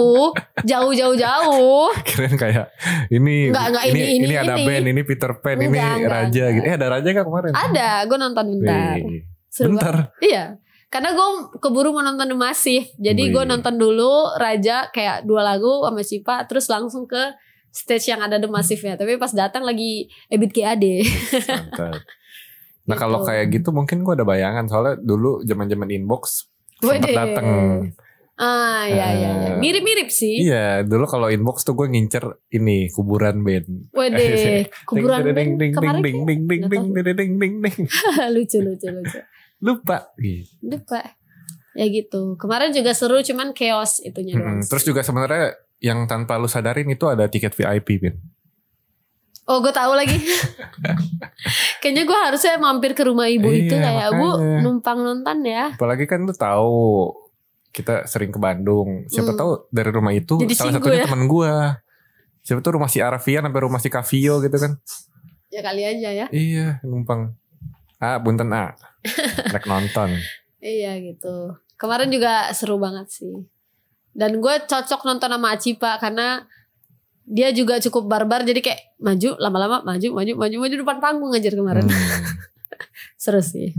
jauh 0.63 0.91
jauh 0.95 1.11
jauh. 1.13 1.91
kirain 2.07 2.33
kayak 2.33 2.71
ini 3.11 3.51
Nggak, 3.51 3.65
nggak, 3.69 3.85
ini, 3.91 3.99
ini, 3.99 4.25
ini, 4.25 4.35
ada 4.35 4.55
ini. 4.55 4.63
band, 4.63 4.85
ini 4.87 5.01
Peter 5.03 5.31
Pan, 5.35 5.59
ini 5.59 5.67
Nggak, 5.67 5.95
nggak, 5.99 6.07
Raja 6.09 6.31
nggak. 6.41 6.55
gitu. 6.55 6.65
Eh 6.65 6.73
ada 6.73 6.87
Raja 6.87 7.07
gak 7.11 7.25
kemarin? 7.27 7.51
Ada, 7.51 7.89
gue 8.07 8.17
nonton 8.17 8.45
bentar. 8.55 8.95
Wih, 9.03 9.21
Seru 9.51 9.67
bentar. 9.75 9.93
banget. 10.07 10.23
Iya, 10.23 10.43
karena 10.87 11.09
gue 11.11 11.27
keburu 11.59 11.89
mau 11.91 12.01
nonton 12.01 12.31
Massive. 12.33 12.87
Jadi 12.95 13.23
gue 13.29 13.43
nonton 13.43 13.75
dulu 13.75 14.11
Raja 14.39 14.87
kayak 14.89 15.27
dua 15.27 15.43
lagu 15.43 15.83
sama 15.83 16.01
Cipa, 16.01 16.47
terus 16.47 16.71
langsung 16.71 17.03
ke 17.03 17.35
stage 17.67 18.07
yang 18.07 18.23
ada 18.23 18.39
The 18.39 18.47
Massive 18.47 18.79
ya. 18.79 18.95
Tapi 18.95 19.19
pas 19.19 19.35
datang 19.35 19.67
lagi 19.67 20.07
Ebit 20.27 20.55
GAD. 20.55 20.85
Mantap. 21.51 21.99
Nah 22.91 22.97
Gitu. 22.97 23.03
kalau 23.07 23.19
kayak 23.23 23.45
gitu 23.49 23.69
mungkin 23.71 24.03
gue 24.03 24.13
ada 24.13 24.23
bayangan 24.23 24.67
soalnya 24.67 24.95
dulu 24.97 25.39
zaman 25.41 25.65
zaman 25.65 25.89
inbox 25.89 26.51
Wede. 26.79 27.07
sempet 27.07 27.15
dateng. 27.15 27.47
Ah, 28.35 28.89
iya 28.89 29.07
iya 29.13 29.29
iya. 29.37 29.49
Eh, 29.53 29.57
Mirip-mirip 29.57 30.09
sih. 30.09 30.41
Iya 30.43 30.81
dulu 30.81 31.05
kalau 31.05 31.29
inbox 31.29 31.61
tuh 31.61 31.77
gue 31.77 31.85
ngincer 31.87 32.25
ini 32.49 32.89
kuburan 32.89 33.45
band. 33.45 33.93
Wede, 33.93 34.65
kuburan 34.83 35.21
ding 35.29 35.61
ding 35.61 35.71
ding 35.71 35.95
ding 36.01 36.19
ding 36.25 36.41
ding 36.41 36.61
ding 36.65 36.85
ding 36.89 37.13
ding 37.13 37.31
ding 37.37 37.53
ding. 37.61 37.77
lucu 38.33 38.57
lucu 38.59 38.87
lucu. 38.89 39.19
Lupa. 39.61 40.09
Lupa. 40.59 41.01
Ya 41.71 41.85
gitu. 41.85 42.35
Kemarin 42.35 42.73
juga 42.73 42.91
seru 42.91 43.21
cuman 43.21 43.53
chaos 43.53 44.01
itunya 44.01 44.35
sih. 44.35 44.67
Terus 44.67 44.83
juga 44.83 45.05
sebenarnya 45.05 45.53
yang 45.77 46.03
tanpa 46.05 46.35
lu 46.35 46.49
sadarin 46.49 46.89
itu 46.89 47.05
ada 47.05 47.29
tiket 47.29 47.53
VIP, 47.53 48.01
Bin. 48.01 48.17
Oh 49.43 49.57
gue 49.57 49.69
tahu 49.69 49.91
lagi. 49.93 50.15
Kayaknya 51.81 52.03
gue 52.03 52.19
harusnya 52.19 52.53
mampir 52.55 52.93
ke 52.93 53.01
rumah 53.01 53.25
ibu 53.25 53.49
itu 53.49 53.71
Iya, 53.71 53.83
kayak 53.83 54.09
bu 54.13 54.27
numpang 54.61 55.01
nonton 55.01 55.37
ya. 55.43 55.73
Apalagi 55.73 56.05
kan 56.05 56.21
lu 56.21 56.31
tahu 56.31 57.09
kita 57.69 58.05
sering 58.05 58.29
ke 58.29 58.37
Bandung. 58.37 59.07
Siapa 59.07 59.31
Hmm. 59.31 59.39
tahu 59.39 59.51
dari 59.69 59.89
rumah 59.89 60.11
itu 60.11 60.37
Jadi 60.37 60.53
salah 60.53 60.73
satunya 60.75 61.01
ya? 61.01 61.05
teman 61.05 61.25
gua. 61.25 61.81
Siapa 62.41 62.59
tuh 62.59 62.73
rumah 62.73 62.87
si 62.87 62.99
Arfian 62.99 63.43
sampai 63.43 63.61
rumah 63.61 63.77
si 63.77 63.87
Kavio 63.87 64.39
gitu 64.39 64.55
kan. 64.55 64.77
Ya 65.49 65.61
kali 65.61 65.81
aja 65.83 66.09
ya. 66.11 66.25
Iya, 66.29 66.79
numpang. 66.81 67.33
Ah, 67.97 68.17
bunten 68.17 68.49
ah. 68.49 68.73
Rek 69.53 69.65
nonton. 69.65 70.15
Iya 70.57 71.01
gitu. 71.01 71.57
Kemarin 71.75 72.07
juga 72.07 72.49
seru 72.51 72.77
banget 72.77 73.09
sih. 73.09 73.33
Dan 74.11 74.37
gue 74.37 74.55
cocok 74.61 75.01
nonton 75.01 75.27
sama 75.27 75.47
Acipa 75.51 75.97
karena 75.97 76.45
dia 77.31 77.55
juga 77.55 77.79
cukup 77.79 78.11
barbar 78.11 78.43
jadi 78.43 78.59
kayak 78.59 78.99
maju 78.99 79.39
lama-lama 79.39 79.77
maju 79.87 80.07
maju 80.11 80.31
maju 80.35 80.55
maju 80.59 80.75
depan 80.83 80.97
panggung 80.99 81.31
aja 81.31 81.47
kemarin. 81.47 81.87
Hmm. 81.87 81.95
Seru 83.23 83.39
sih. 83.39 83.71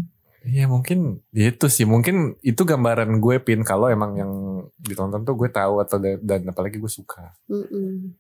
Iya 0.43 0.67
mungkin 0.67 1.23
itu 1.31 1.67
sih 1.71 1.87
mungkin 1.87 2.35
itu 2.43 2.67
gambaran 2.67 3.23
gue 3.23 3.38
pin 3.45 3.62
kalau 3.62 3.87
emang 3.87 4.19
yang 4.19 4.33
ditonton 4.75 5.23
tuh 5.23 5.38
gue 5.38 5.47
tahu 5.53 5.79
atau 5.85 6.03
dan, 6.03 6.19
dan 6.25 6.41
apalagi 6.51 6.83
gue 6.83 6.91
suka. 6.91 7.31
Mm-mm. 7.47 8.11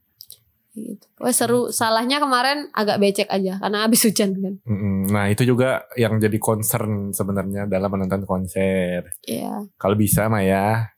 Gitu. 0.72 1.04
Wah 1.18 1.34
seru. 1.34 1.68
Salahnya 1.74 2.22
kemarin 2.22 2.70
agak 2.72 3.02
becek 3.02 3.28
aja 3.28 3.58
karena 3.58 3.78
habis 3.82 4.00
hujan 4.06 4.38
kan. 4.38 4.54
Mm-mm. 4.62 5.10
Nah 5.10 5.34
itu 5.34 5.42
juga 5.42 5.88
yang 5.98 6.22
jadi 6.22 6.38
concern 6.38 7.10
sebenarnya 7.10 7.66
dalam 7.66 7.90
menonton 7.90 8.22
konser. 8.22 9.16
Iya. 9.26 9.66
Kalau 9.74 9.96
bisa 9.98 10.30
mah 10.30 10.46
ya 10.46 10.91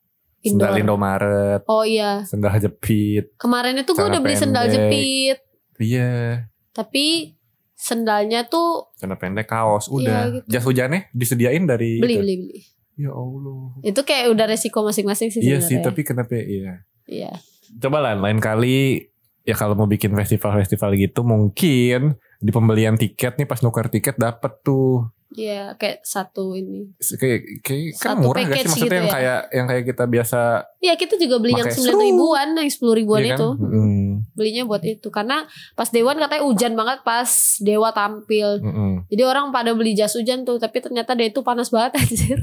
Indoor. 0.45 0.69
sendal 0.69 0.75
Indomaret, 0.79 1.63
Oh 1.65 1.83
iya. 1.83 2.21
sendal 2.23 2.53
jepit. 2.55 3.33
Kemarin 3.35 3.75
itu 3.77 3.91
gue 3.91 4.05
udah 4.05 4.21
beli 4.21 4.37
sendal 4.37 4.65
pendek. 4.65 4.77
jepit. 4.79 5.39
Iya, 5.77 6.45
Tapi 6.71 7.35
sendalnya 7.75 8.45
tuh 8.45 8.93
celana 8.95 9.15
pendek 9.15 9.47
kaos 9.47 9.87
Iya, 9.87 9.95
udah. 9.95 10.21
gitu. 10.31 10.47
Jas 10.47 10.65
hujannya 10.65 11.01
disediain 11.11 11.65
dari 11.65 11.97
beli 11.97 12.13
itu. 12.13 12.21
beli 12.21 12.35
beli. 12.39 12.61
Ya 12.97 13.11
Allah. 13.11 13.75
Itu 13.83 14.01
kayak 14.01 14.31
udah 14.31 14.47
resiko 14.47 14.81
masing-masing 14.81 15.29
sih 15.29 15.41
Iya 15.41 15.59
sih, 15.59 15.81
tapi 15.81 16.03
kenapa 16.03 16.37
iya. 16.37 16.87
Iya. 17.05 17.33
Coba 17.77 17.99
lah 17.99 18.15
lain 18.15 18.39
kali 18.39 19.11
ya 19.43 19.53
kalau 19.53 19.75
mau 19.75 19.85
bikin 19.85 20.15
festival-festival 20.15 20.95
gitu 20.95 21.21
mungkin 21.21 22.15
di 22.39 22.51
pembelian 22.51 22.95
tiket 22.95 23.35
nih 23.35 23.45
pas 23.45 23.61
nuker 23.61 23.89
tiket 23.89 24.15
dapet 24.15 24.63
tuh 24.63 25.11
Iya, 25.35 25.75
kayak 25.75 25.99
satu 26.01 26.55
ini. 26.55 26.95
kayak 26.97 27.41
kayak 27.61 27.83
kan 27.97 28.15
Satu 28.15 28.23
murah 28.23 28.41
gak 28.41 28.55
sih 28.55 28.63
maksudnya 28.65 28.79
gitu 28.81 28.95
yang 28.95 29.05
ya. 29.05 29.13
kayak 29.13 29.41
yang 29.51 29.67
kayak 29.67 29.85
kita 29.85 30.05
biasa 30.07 30.41
Iya, 30.79 30.95
kita 30.95 31.15
juga 31.17 31.37
beli 31.37 31.53
yang 31.53 31.67
sembilan 31.67 31.99
ribuan, 32.01 32.49
yang 32.55 32.69
sepuluh 32.69 32.95
ribuan 32.95 33.21
iya 33.21 33.31
kan? 33.31 33.37
itu. 33.37 33.49
Mm, 33.57 34.11
Belinya 34.33 34.63
buat 34.65 34.83
itu 34.83 35.09
karena 35.09 35.43
pas 35.73 35.89
Dewan 35.89 36.17
katanya 36.17 36.43
hujan 36.43 36.73
banget 36.73 36.99
pas 37.03 37.27
Dewa 37.59 37.91
tampil. 37.91 38.49
mm, 38.59 38.71
mm. 38.71 38.95
Jadi 39.09 39.23
orang 39.23 39.51
pada 39.51 39.71
beli 39.71 39.93
jas 39.93 40.13
hujan 40.13 40.43
tuh, 40.43 40.57
tapi 40.57 40.79
ternyata 40.79 41.13
dia 41.13 41.27
itu 41.27 41.41
panas 41.41 41.69
banget 41.69 41.97
anjir. 42.01 42.39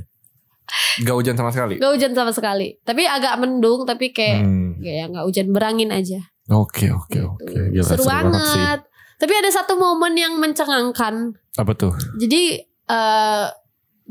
Gak 0.99 1.15
hujan 1.15 1.35
sama 1.35 1.49
sekali. 1.49 1.75
Gak 1.77 1.91
hujan 1.91 2.11
sama 2.11 2.31
sekali. 2.31 2.79
Tapi 2.81 3.03
agak 3.03 3.35
mendung, 3.37 3.83
tapi 3.83 4.09
kayak 4.09 4.39
Hmm. 4.41 4.75
kayak 4.77 5.11
nggak 5.11 5.25
hujan 5.25 5.47
berangin 5.49 5.89
aja. 5.89 6.19
Oke 6.49 6.87
oke 6.87 7.11
Gitu. 7.11 7.23
oke. 7.23 7.59
Gila, 7.71 7.83
seru, 7.85 8.03
banget. 8.03 8.43
sih. 8.45 8.67
Tapi 9.17 9.33
ada 9.33 9.49
satu 9.49 9.75
momen 9.75 10.13
yang 10.13 10.33
mencengangkan. 10.35 11.35
Apa 11.53 11.71
tuh? 11.73 11.93
Jadi 12.17 12.70
eh 12.91 13.47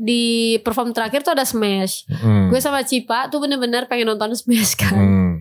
di 0.01 0.57
perform 0.65 0.97
terakhir 0.97 1.21
tuh 1.21 1.37
ada 1.37 1.45
Smash. 1.45 2.09
Hmm. 2.09 2.49
Gue 2.49 2.57
sama 2.57 2.81
Cipa 2.81 3.29
tuh 3.29 3.37
bener-bener 3.37 3.85
pengen 3.85 4.09
nonton 4.09 4.33
Smash 4.33 4.73
kan. 4.73 4.97
Hmm. 4.97 5.31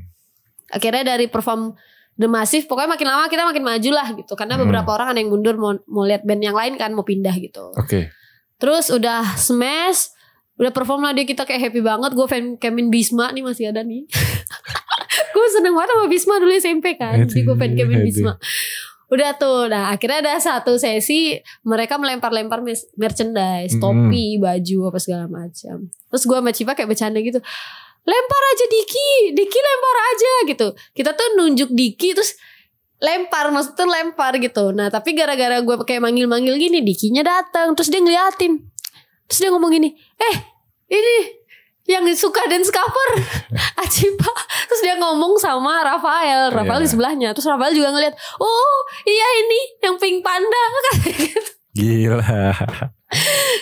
Akhirnya 0.69 1.17
dari 1.17 1.33
perform 1.33 1.73
The 2.21 2.29
Massive, 2.29 2.69
pokoknya 2.69 2.93
makin 2.93 3.09
lama 3.09 3.25
kita 3.33 3.49
makin 3.49 3.65
maju 3.65 3.91
lah 3.97 4.13
gitu. 4.13 4.37
Karena 4.37 4.61
Hmm. 4.61 4.69
beberapa 4.69 4.93
orang 4.93 5.17
ada 5.17 5.19
yang 5.19 5.33
mundur 5.33 5.57
mau, 5.57 5.73
mau 5.89 6.05
lihat 6.05 6.29
band 6.29 6.45
yang 6.45 6.53
lain 6.53 6.77
kan, 6.77 6.93
mau 6.93 7.01
pindah 7.01 7.33
gitu. 7.41 7.73
Oke. 7.73 8.13
Terus 8.61 8.93
udah 8.93 9.25
Smash, 9.41 10.13
udah 10.61 10.69
perform 10.69 11.09
lah 11.09 11.17
dia 11.17 11.25
kita 11.25 11.49
kayak 11.49 11.73
happy 11.73 11.81
banget. 11.81 12.13
Gue 12.13 12.29
fan 12.29 12.61
Kemin 12.61 12.93
Bisma 12.93 13.33
nih 13.33 13.41
masih 13.41 13.73
ada 13.73 13.81
nih. 13.81 14.05
gue 15.35 15.47
seneng 15.57 15.73
banget 15.73 15.97
sama 15.97 16.07
Bisma 16.13 16.35
dulu 16.37 16.53
SMP 16.53 17.01
kan. 17.01 17.25
Jadi 17.25 17.41
gue 17.41 17.57
fan 17.57 17.73
Kemin 17.73 18.05
Aduh, 18.05 18.09
Bisma. 18.13 18.33
Udah 19.11 19.35
tuh, 19.35 19.67
nah 19.67 19.91
akhirnya 19.91 20.23
ada 20.23 20.39
satu 20.39 20.79
sesi 20.79 21.35
mereka 21.67 21.99
melempar-lempar 21.99 22.63
merchandise, 22.95 23.75
topi, 23.83 24.39
baju 24.39 24.95
apa 24.95 24.99
segala 25.03 25.27
macam. 25.27 25.91
Terus 25.91 26.23
gue 26.31 26.39
sama 26.39 26.51
Cipa 26.55 26.73
kayak 26.79 26.95
bercanda 26.95 27.19
gitu, 27.19 27.43
lempar 28.07 28.43
aja 28.55 28.65
Diki, 28.71 29.35
Diki 29.35 29.59
lempar 29.59 29.97
aja 30.15 30.33
gitu. 30.47 30.69
Kita 30.95 31.11
tuh 31.19 31.29
nunjuk 31.43 31.75
Diki 31.75 32.15
terus 32.15 32.39
lempar, 33.03 33.51
maksudnya 33.51 33.91
lempar 33.91 34.39
gitu. 34.39 34.71
Nah 34.71 34.87
tapi 34.95 35.19
gara-gara 35.19 35.59
gue 35.59 35.77
kayak 35.83 36.07
manggil-manggil 36.07 36.55
gini, 36.55 36.79
Dikinya 36.79 37.27
datang, 37.27 37.75
terus 37.75 37.91
dia 37.91 37.99
ngeliatin, 37.99 38.63
terus 39.27 39.39
dia 39.43 39.51
ngomong 39.51 39.75
gini, 39.75 39.91
eh 40.23 40.37
ini 40.87 41.41
yang 41.91 42.07
suka 42.15 42.47
dance 42.47 42.71
cover 42.71 43.11
dia 43.91 44.11
ngomong 45.01 45.35
sama 45.37 45.81
Rafael 45.81 46.49
Rafael 46.49 46.79
di 46.79 46.85
Iya. 46.85 46.93
sebelahnya 46.93 47.29
terus 47.33 47.47
Rafael 47.47 47.73
juga 47.73 47.89
ngeliat 47.91 48.13
oh 48.37 48.77
iya 49.03 49.27
ini 49.41 49.61
yang 49.81 49.97
pink 49.97 50.21
panda 50.21 50.63
Gila. 51.73 52.51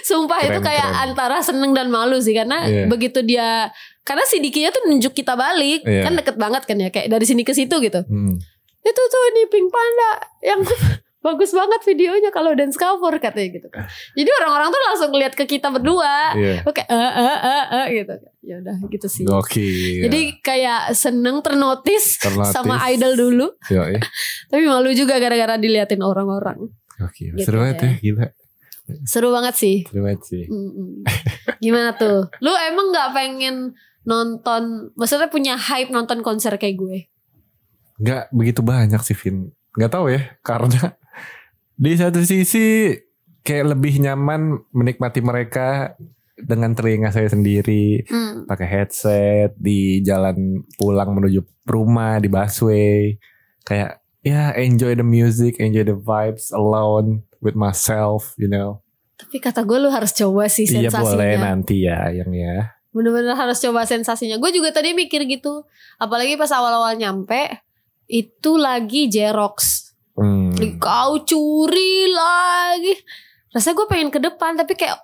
sumpah 0.03 0.40
itu 0.40 0.51
Keren, 0.55 0.64
kayak 0.64 0.88
keren. 0.88 1.03
antara 1.05 1.38
seneng 1.38 1.72
dan 1.72 1.88
malu 1.88 2.18
sih 2.18 2.33
karena 2.33 2.64
Iya. 2.64 2.85
begitu 2.87 3.20
dia 3.20 3.68
karena 4.03 4.24
si 4.24 4.38
Dikinya 4.38 4.68
tuh 4.68 4.85
nunjuk 4.85 5.12
kita 5.12 5.33
balik 5.35 5.85
Iya. 5.85 6.03
kan 6.03 6.12
deket 6.14 6.37
banget 6.37 6.62
kan 6.64 6.77
ya 6.77 6.88
kayak 6.88 7.09
dari 7.09 7.24
sini 7.24 7.42
ke 7.42 7.53
situ 7.53 7.79
gitu 7.79 8.01
Hmm. 8.03 8.35
itu 8.81 9.03
tuh 9.05 9.22
ini 9.31 9.42
pink 9.46 9.68
panda 9.68 10.11
yang 10.42 10.61
bagus 11.18 11.50
banget 11.50 11.83
videonya 11.83 12.31
kalau 12.31 12.54
dance 12.54 12.78
cover 12.78 13.18
katanya 13.18 13.48
gitu 13.59 13.68
kan. 13.68 13.85
Jadi 14.14 14.31
orang-orang 14.38 14.68
tuh 14.70 14.83
langsung 14.87 15.11
lihat 15.12 15.35
ke 15.35 15.44
kita 15.44 15.68
berdua. 15.68 16.33
Iya. 16.33 16.62
Oke, 16.62 16.83
eh 16.83 16.94
eh 17.18 17.38
eh 17.42 17.64
eh 17.74 17.87
gitu. 17.92 18.14
Ya 18.40 18.54
udah 18.62 18.76
gitu 18.87 19.07
sih. 19.07 19.24
Gokil. 19.26 20.07
Jadi 20.07 20.20
kayak 20.40 20.94
seneng 20.94 21.42
ternotis 21.42 22.22
Ternotis. 22.22 22.54
sama 22.54 22.78
idol 22.88 23.18
dulu, 23.18 23.46
Yoi. 23.68 23.98
tapi 24.50 24.62
malu 24.64 24.94
juga 24.94 25.18
gara-gara 25.18 25.59
diliatin 25.59 26.00
orang-orang. 26.00 26.70
Gokil. 26.96 27.35
Gitu 27.35 27.44
Seru 27.44 27.59
banget 27.61 27.76
deh. 27.83 27.92
ya, 27.92 28.00
gila. 28.00 28.26
Seru 29.04 29.28
banget 29.28 29.54
sih. 29.59 29.76
Seru 29.85 30.00
banget 30.00 30.22
sih. 30.24 30.42
Gimana 31.59 31.92
tuh? 31.98 32.31
Lu 32.40 32.52
emang 32.54 32.88
nggak 32.88 33.11
pengen 33.12 33.57
nonton? 34.02 34.94
Maksudnya 34.94 35.28
punya 35.28 35.59
hype 35.59 35.90
nonton 35.90 36.22
konser 36.22 36.54
kayak 36.57 36.78
gue? 36.78 36.98
Gak 37.98 38.31
begitu 38.31 38.62
banyak 38.62 39.02
sih 39.02 39.12
Vin. 39.12 39.50
Gak 39.74 39.92
tahu 39.92 40.09
ya 40.09 40.38
karena 40.40 40.94
di 41.79 41.95
satu 41.95 42.21
sisi 42.21 42.91
kayak 43.41 43.73
lebih 43.73 44.03
nyaman 44.03 44.59
menikmati 44.75 45.23
mereka 45.23 45.95
dengan 46.35 46.75
telinga 46.75 47.11
saya 47.11 47.31
sendiri 47.31 48.03
Hmm. 48.05 48.47
pakai 48.47 48.67
headset 48.67 49.51
di 49.55 50.03
jalan 50.03 50.62
pulang 50.75 51.14
menuju 51.14 51.41
rumah 51.64 52.19
di 52.19 52.27
busway 52.27 53.14
kayak 53.62 53.99
ya 54.21 54.51
enjoy 54.55 54.95
the 54.95 55.03
music 55.03 55.59
enjoy 55.59 55.83
the 55.83 55.95
vibes 55.95 56.51
alone 56.51 57.23
with 57.38 57.55
myself 57.55 58.35
you 58.37 58.47
know 58.47 58.83
Tapi 59.14 59.38
kata 59.38 59.62
gue 59.62 59.79
lu 59.79 59.91
harus 59.91 60.14
coba 60.14 60.47
sih 60.47 60.62
iya 60.62 60.87
sensasinya. 60.87 61.03
boleh 61.03 61.33
nanti 61.37 61.77
ya 61.83 62.07
yang 62.11 62.31
ya 62.31 62.75
Bener-bener 62.88 63.37
harus 63.37 63.61
coba 63.61 63.85
sensasinya. 63.85 64.41
Gue 64.41 64.49
juga 64.51 64.73
tadi 64.73 64.97
mikir 64.97 65.23
gitu. 65.29 65.62
Apalagi 66.01 66.35
pas 66.35 66.49
awal-awal 66.51 66.97
nyampe 66.97 67.61
itu 68.07 68.57
lagi 68.57 69.07
Jerox. 69.07 69.88
Hmm. 70.18 70.78
Kau 70.83 71.22
curi 71.22 72.11
lagi. 72.11 72.94
Rasanya 73.54 73.74
gue 73.78 73.87
pengen 73.88 74.11
ke 74.12 74.18
depan 74.18 74.59
tapi 74.59 74.74
kayak 74.74 74.98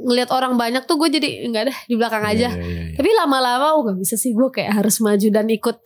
ngelihat 0.00 0.32
orang 0.32 0.56
banyak 0.56 0.88
tuh 0.88 0.96
gue 0.96 1.12
jadi 1.12 1.44
enggak 1.44 1.68
deh 1.68 1.78
di 1.90 1.94
belakang 1.98 2.24
aja. 2.24 2.48
Iya, 2.48 2.64
iya, 2.64 2.80
iya. 2.90 2.96
Tapi 2.96 3.10
lama-lama 3.12 3.76
oh 3.76 3.84
gak 3.84 3.98
bisa 4.00 4.16
sih 4.16 4.32
gue 4.32 4.48
kayak 4.48 4.80
harus 4.80 4.96
maju 5.04 5.28
dan 5.28 5.46
ikut 5.52 5.76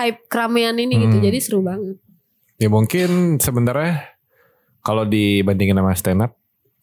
hype 0.00 0.20
keramaian 0.32 0.76
ini 0.80 0.94
gitu. 1.04 1.16
Hmm. 1.20 1.24
Jadi 1.28 1.38
seru 1.42 1.60
banget. 1.60 2.00
Ya 2.56 2.68
mungkin 2.72 3.36
sebenarnya 3.36 4.16
kalau 4.80 5.04
dibandingin 5.04 5.76
sama 5.76 5.92
stand 5.92 6.24
up 6.24 6.32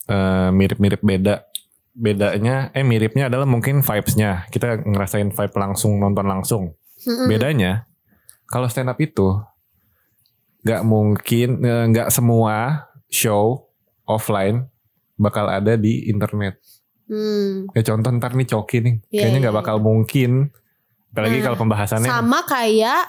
eh, 0.06 0.50
mirip-mirip 0.54 1.02
beda. 1.02 1.50
Bedanya 1.98 2.70
eh 2.78 2.86
miripnya 2.86 3.26
adalah 3.26 3.50
mungkin 3.50 3.82
vibes-nya. 3.82 4.46
Kita 4.54 4.86
ngerasain 4.86 5.34
vibe 5.34 5.56
langsung 5.58 5.98
nonton 5.98 6.30
langsung. 6.30 6.78
Bedanya 7.26 7.90
kalau 8.46 8.70
stand 8.70 8.94
up 8.94 9.02
itu 9.02 9.34
nggak 10.68 10.84
mungkin 10.84 11.50
eh, 11.64 11.86
nggak 11.88 12.12
semua 12.12 12.84
show 13.08 13.72
offline 14.04 14.68
bakal 15.16 15.48
ada 15.48 15.74
di 15.74 16.12
internet. 16.12 16.60
Hmm. 17.08 17.72
Kayak 17.72 17.88
contoh 17.88 18.12
ntar 18.20 18.36
nih 18.36 18.48
Coki 18.48 18.78
nih, 18.84 18.96
Iya, 19.08 19.20
kayaknya 19.24 19.40
iya, 19.40 19.44
nggak 19.48 19.58
bakal 19.58 19.76
mungkin. 19.80 20.52
Apalagi 21.08 21.40
Nah, 21.40 21.44
kalau 21.48 21.58
pembahasannya 21.58 22.06
Sama 22.06 22.44
kayak 22.44 23.08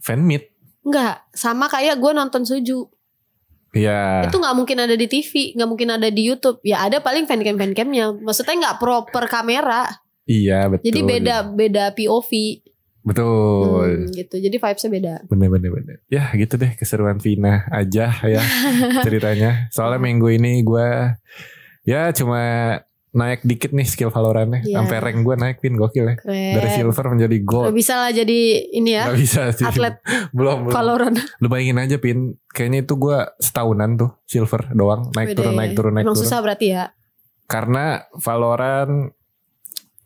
fan 0.00 0.24
meet. 0.24 0.48
enggak, 0.80 1.20
sama 1.36 1.68
kayak 1.68 2.00
gue 2.00 2.12
nonton 2.16 2.48
Suju. 2.48 2.88
Ya, 3.76 4.24
Itu 4.24 4.40
nggak 4.40 4.56
mungkin 4.56 4.80
ada 4.80 4.96
di 4.96 5.04
TV, 5.04 5.52
nggak 5.52 5.68
mungkin 5.68 5.92
ada 5.92 6.08
di 6.08 6.24
YouTube. 6.24 6.64
Ya 6.64 6.80
ada 6.80 7.04
paling 7.04 7.28
fancam 7.28 7.60
fancamnya. 7.60 8.16
Maksudnya 8.16 8.56
nggak 8.56 8.76
proper 8.80 9.28
kamera. 9.28 9.84
iya 10.24 10.64
betul. 10.66 10.88
Jadi 10.88 11.00
beda 11.04 11.36
beda 11.52 11.84
POV. 11.92 12.30
Betul. 13.08 13.88
Hmm, 14.04 14.12
gitu. 14.12 14.36
Jadi 14.36 14.56
vibesnya 14.56 14.90
beda. 14.90 15.14
Bener 15.26 15.48
bener 15.48 15.70
bener. 15.72 15.96
Ya 16.06 16.28
gitu 16.32 16.54
deh 16.54 16.72
keseruan 16.72 17.16
Vina 17.16 17.64
aja 17.68 18.12
ya 18.20 18.42
ceritanya. 19.04 19.66
Soalnya 19.68 19.98
minggu 19.98 20.28
ini 20.30 20.60
gue 20.60 21.16
ya 21.82 22.12
cuma 22.12 22.42
naik 23.08 23.40
dikit 23.40 23.72
nih 23.72 23.82
skill 23.82 24.12
Valorantnya. 24.12 24.60
Iya. 24.60 24.76
Sampai 24.78 25.00
rank 25.00 25.18
gue 25.22 25.34
naik 25.34 25.56
Vin 25.58 25.74
gokil 25.74 26.04
ya. 26.04 26.14
Keren. 26.14 26.54
Dari 26.54 26.68
silver 26.70 27.06
menjadi 27.08 27.36
gold. 27.40 27.72
bisa 27.72 27.96
lah 27.96 28.12
jadi 28.12 28.40
ini 28.70 28.90
ya 28.92 29.08
Gak 29.08 29.18
bisa 29.18 29.42
sih. 29.50 29.64
atlet 29.64 29.96
belum 30.36 30.68
belum. 30.68 30.74
Valorant. 30.74 31.16
Lu 31.40 31.48
bayangin 31.48 31.80
aja 31.80 31.96
Pin. 31.96 32.36
Kayaknya 32.48 32.84
itu 32.84 32.94
gue 32.94 33.18
setahunan 33.38 33.96
tuh 33.96 34.10
silver 34.22 34.68
doang. 34.70 35.08
Naik 35.16 35.32
turun 35.32 35.52
Beda 35.52 35.58
naik 35.58 35.70
ya. 35.70 35.76
turun 35.76 35.92
naik 35.96 36.04
Emang 36.04 36.14
turun. 36.14 36.24
susah 36.28 36.38
berarti 36.44 36.66
ya. 36.68 36.84
Karena 37.48 37.84
Valorant 38.12 39.16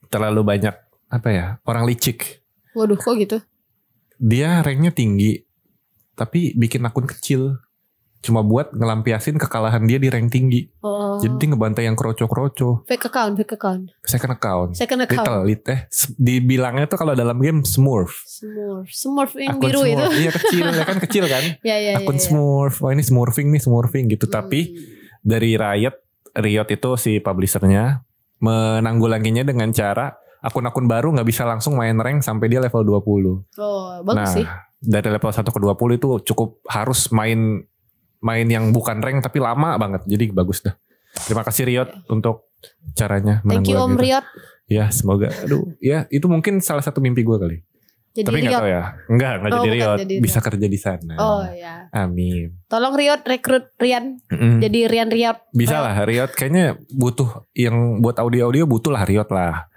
terlalu 0.07 0.41
banyak 0.45 0.75
apa 1.09 1.29
ya 1.29 1.47
orang 1.65 1.85
licik. 1.85 2.42
Waduh 2.73 2.97
kok 2.97 3.15
gitu. 3.17 3.39
Dia 4.17 4.63
ranknya 4.63 4.91
tinggi. 4.91 5.43
Tapi 6.13 6.55
bikin 6.55 6.85
akun 6.85 7.05
kecil. 7.05 7.59
Cuma 8.23 8.39
buat 8.47 8.71
ngelampiasin 8.71 9.35
kekalahan 9.35 9.83
dia 9.83 9.99
di 9.99 10.07
rank 10.07 10.31
tinggi. 10.31 10.71
Oh. 10.79 11.19
Jadi 11.19 11.43
dia 11.43 11.49
ngebantai 11.51 11.91
yang 11.91 11.99
kroco-kroco. 11.99 12.87
fake 12.87 13.11
account, 13.11 13.35
fake 13.35 13.59
account. 13.59 13.91
Second 14.07 14.39
account. 14.39 14.71
Second 14.79 15.01
account. 15.03 15.27
Little, 15.27 15.41
lit 15.43 15.63
eh. 15.67 15.81
Dibilangnya 16.15 16.87
tuh 16.87 17.03
kalau 17.03 17.19
dalam 17.19 17.43
game 17.43 17.67
Smurf. 17.67 18.23
Smurf. 18.23 18.87
Smurf 18.95 19.35
yang 19.35 19.59
Akun 19.59 19.67
biru 19.67 19.83
itu. 19.83 19.99
Smurf. 19.99 20.15
Iya 20.15 20.31
kecil, 20.39 20.65
ya 20.71 20.85
kan 20.87 20.99
kecil 21.03 21.25
kan. 21.27 21.45
Ya 21.67 21.77
ya 21.83 21.99
Akun 21.99 22.15
ya, 22.15 22.23
ya. 22.23 22.27
Smurf. 22.31 22.75
Wah 22.79 22.95
ini 22.95 23.03
Smurfing 23.03 23.51
nih, 23.51 23.59
Smurfing 23.59 24.07
gitu. 24.07 24.31
Tapi 24.31 24.61
Hmm. 24.71 24.79
dari 25.27 25.59
Riot, 25.59 25.97
Riot 26.39 26.69
itu 26.71 26.91
si 26.95 27.19
publishernya 27.19 28.07
menanggulanginya 28.39 29.43
dengan 29.43 29.75
cara 29.75 30.15
akun-akun 30.43 30.91
baru 30.91 31.15
nggak 31.15 31.29
bisa 31.29 31.47
langsung 31.47 31.79
main 31.79 31.95
rank 31.95 32.27
sampai 32.27 32.51
dia 32.51 32.59
level 32.59 32.83
20. 32.83 33.63
Oh, 33.63 34.03
bagus 34.03 34.19
nah, 34.19 34.27
sih. 34.27 34.47
dari 34.83 35.09
level 35.09 35.31
1 35.31 35.47
ke 35.47 35.59
20 35.63 35.99
itu 36.03 36.09
cukup 36.35 36.59
harus 36.67 37.09
main 37.15 37.63
main 38.19 38.47
yang 38.51 38.75
bukan 38.75 38.99
rank 38.99 39.23
tapi 39.23 39.39
lama 39.39 39.79
banget. 39.79 40.03
Jadi 40.11 40.35
bagus 40.35 40.67
dah. 40.67 40.75
Terima 41.13 41.47
kasih 41.47 41.69
Riot 41.71 41.91
untuk 42.11 42.51
caranya 42.99 43.45
Thank 43.47 43.71
you 43.71 43.79
Om 43.79 43.95
menanggulangi 43.95 43.95
itu. 43.95 44.03
Riot. 44.03 44.27
Ya 44.71 44.85
semoga 44.91 45.29
aduh 45.45 45.69
ya 45.79 46.09
itu 46.09 46.27
mungkin 46.27 46.59
salah 46.59 46.83
satu 46.83 46.99
mimpi 46.99 47.23
gue 47.23 47.39
kali. 47.39 47.59
Jadi 48.13 48.29
Tapi 48.29 48.39
nggak 48.45 48.61
tahu 48.61 48.69
ya. 48.69 48.85
Enggak, 49.09 49.33
enggak 49.41 49.53
Oh, 49.57 49.65
jadi 49.65 49.73
Riot. 49.73 49.99
jadi 50.05 50.15
Bisa 50.21 50.39
Riot. 50.39 50.47
kerja 50.53 50.67
di 50.69 50.79
sana. 50.79 51.15
Oh 51.17 51.43
ya. 51.49 51.89
Amin. 51.97 52.61
Tolong 52.69 52.93
Riot 52.93 53.25
rekrut 53.25 53.73
Rian. 53.81 54.21
Mm-mm. 54.29 54.61
Jadi 54.61 54.85
Rian 54.85 55.09
Riot. 55.09 55.39
Bisa 55.57 55.81
lah 55.81 55.97
Riot 56.05 56.29
kayaknya 56.37 56.77
butuh 56.93 57.49
yang 57.57 58.05
buat 58.05 58.21
audio-audio 58.21 58.69
butuh 58.69 58.93
lah 58.93 59.09
Riot 59.09 59.29
lah. 59.33 59.72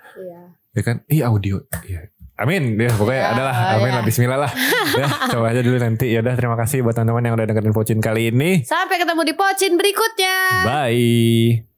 Ya 0.76 0.82
kan? 0.84 1.02
Ih 1.08 1.24
audio. 1.24 1.64
Iya. 1.88 2.12
Amin. 2.36 2.76
Ya 2.76 2.92
pokoknya 2.92 3.22
Ya, 3.22 3.28
adalah. 3.32 3.56
Amin 3.80 3.90
ya. 3.90 3.96
lah. 3.96 4.04
Bismillah 4.04 4.40
lah. 4.44 4.52
ya, 5.00 5.08
coba 5.32 5.56
aja 5.56 5.64
dulu 5.64 5.80
nanti. 5.80 6.12
Ya 6.12 6.20
udah 6.20 6.36
terima 6.36 6.60
kasih 6.60 6.84
buat 6.84 6.92
teman-teman 6.92 7.24
yang 7.32 7.36
udah 7.40 7.48
dengerin 7.48 7.72
Pocin 7.72 8.00
kali 8.04 8.28
ini. 8.36 8.68
Sampai 8.68 9.00
ketemu 9.00 9.24
di 9.24 9.34
pocin 9.40 9.80
berikutnya. 9.80 10.36
Bye. 10.68 11.75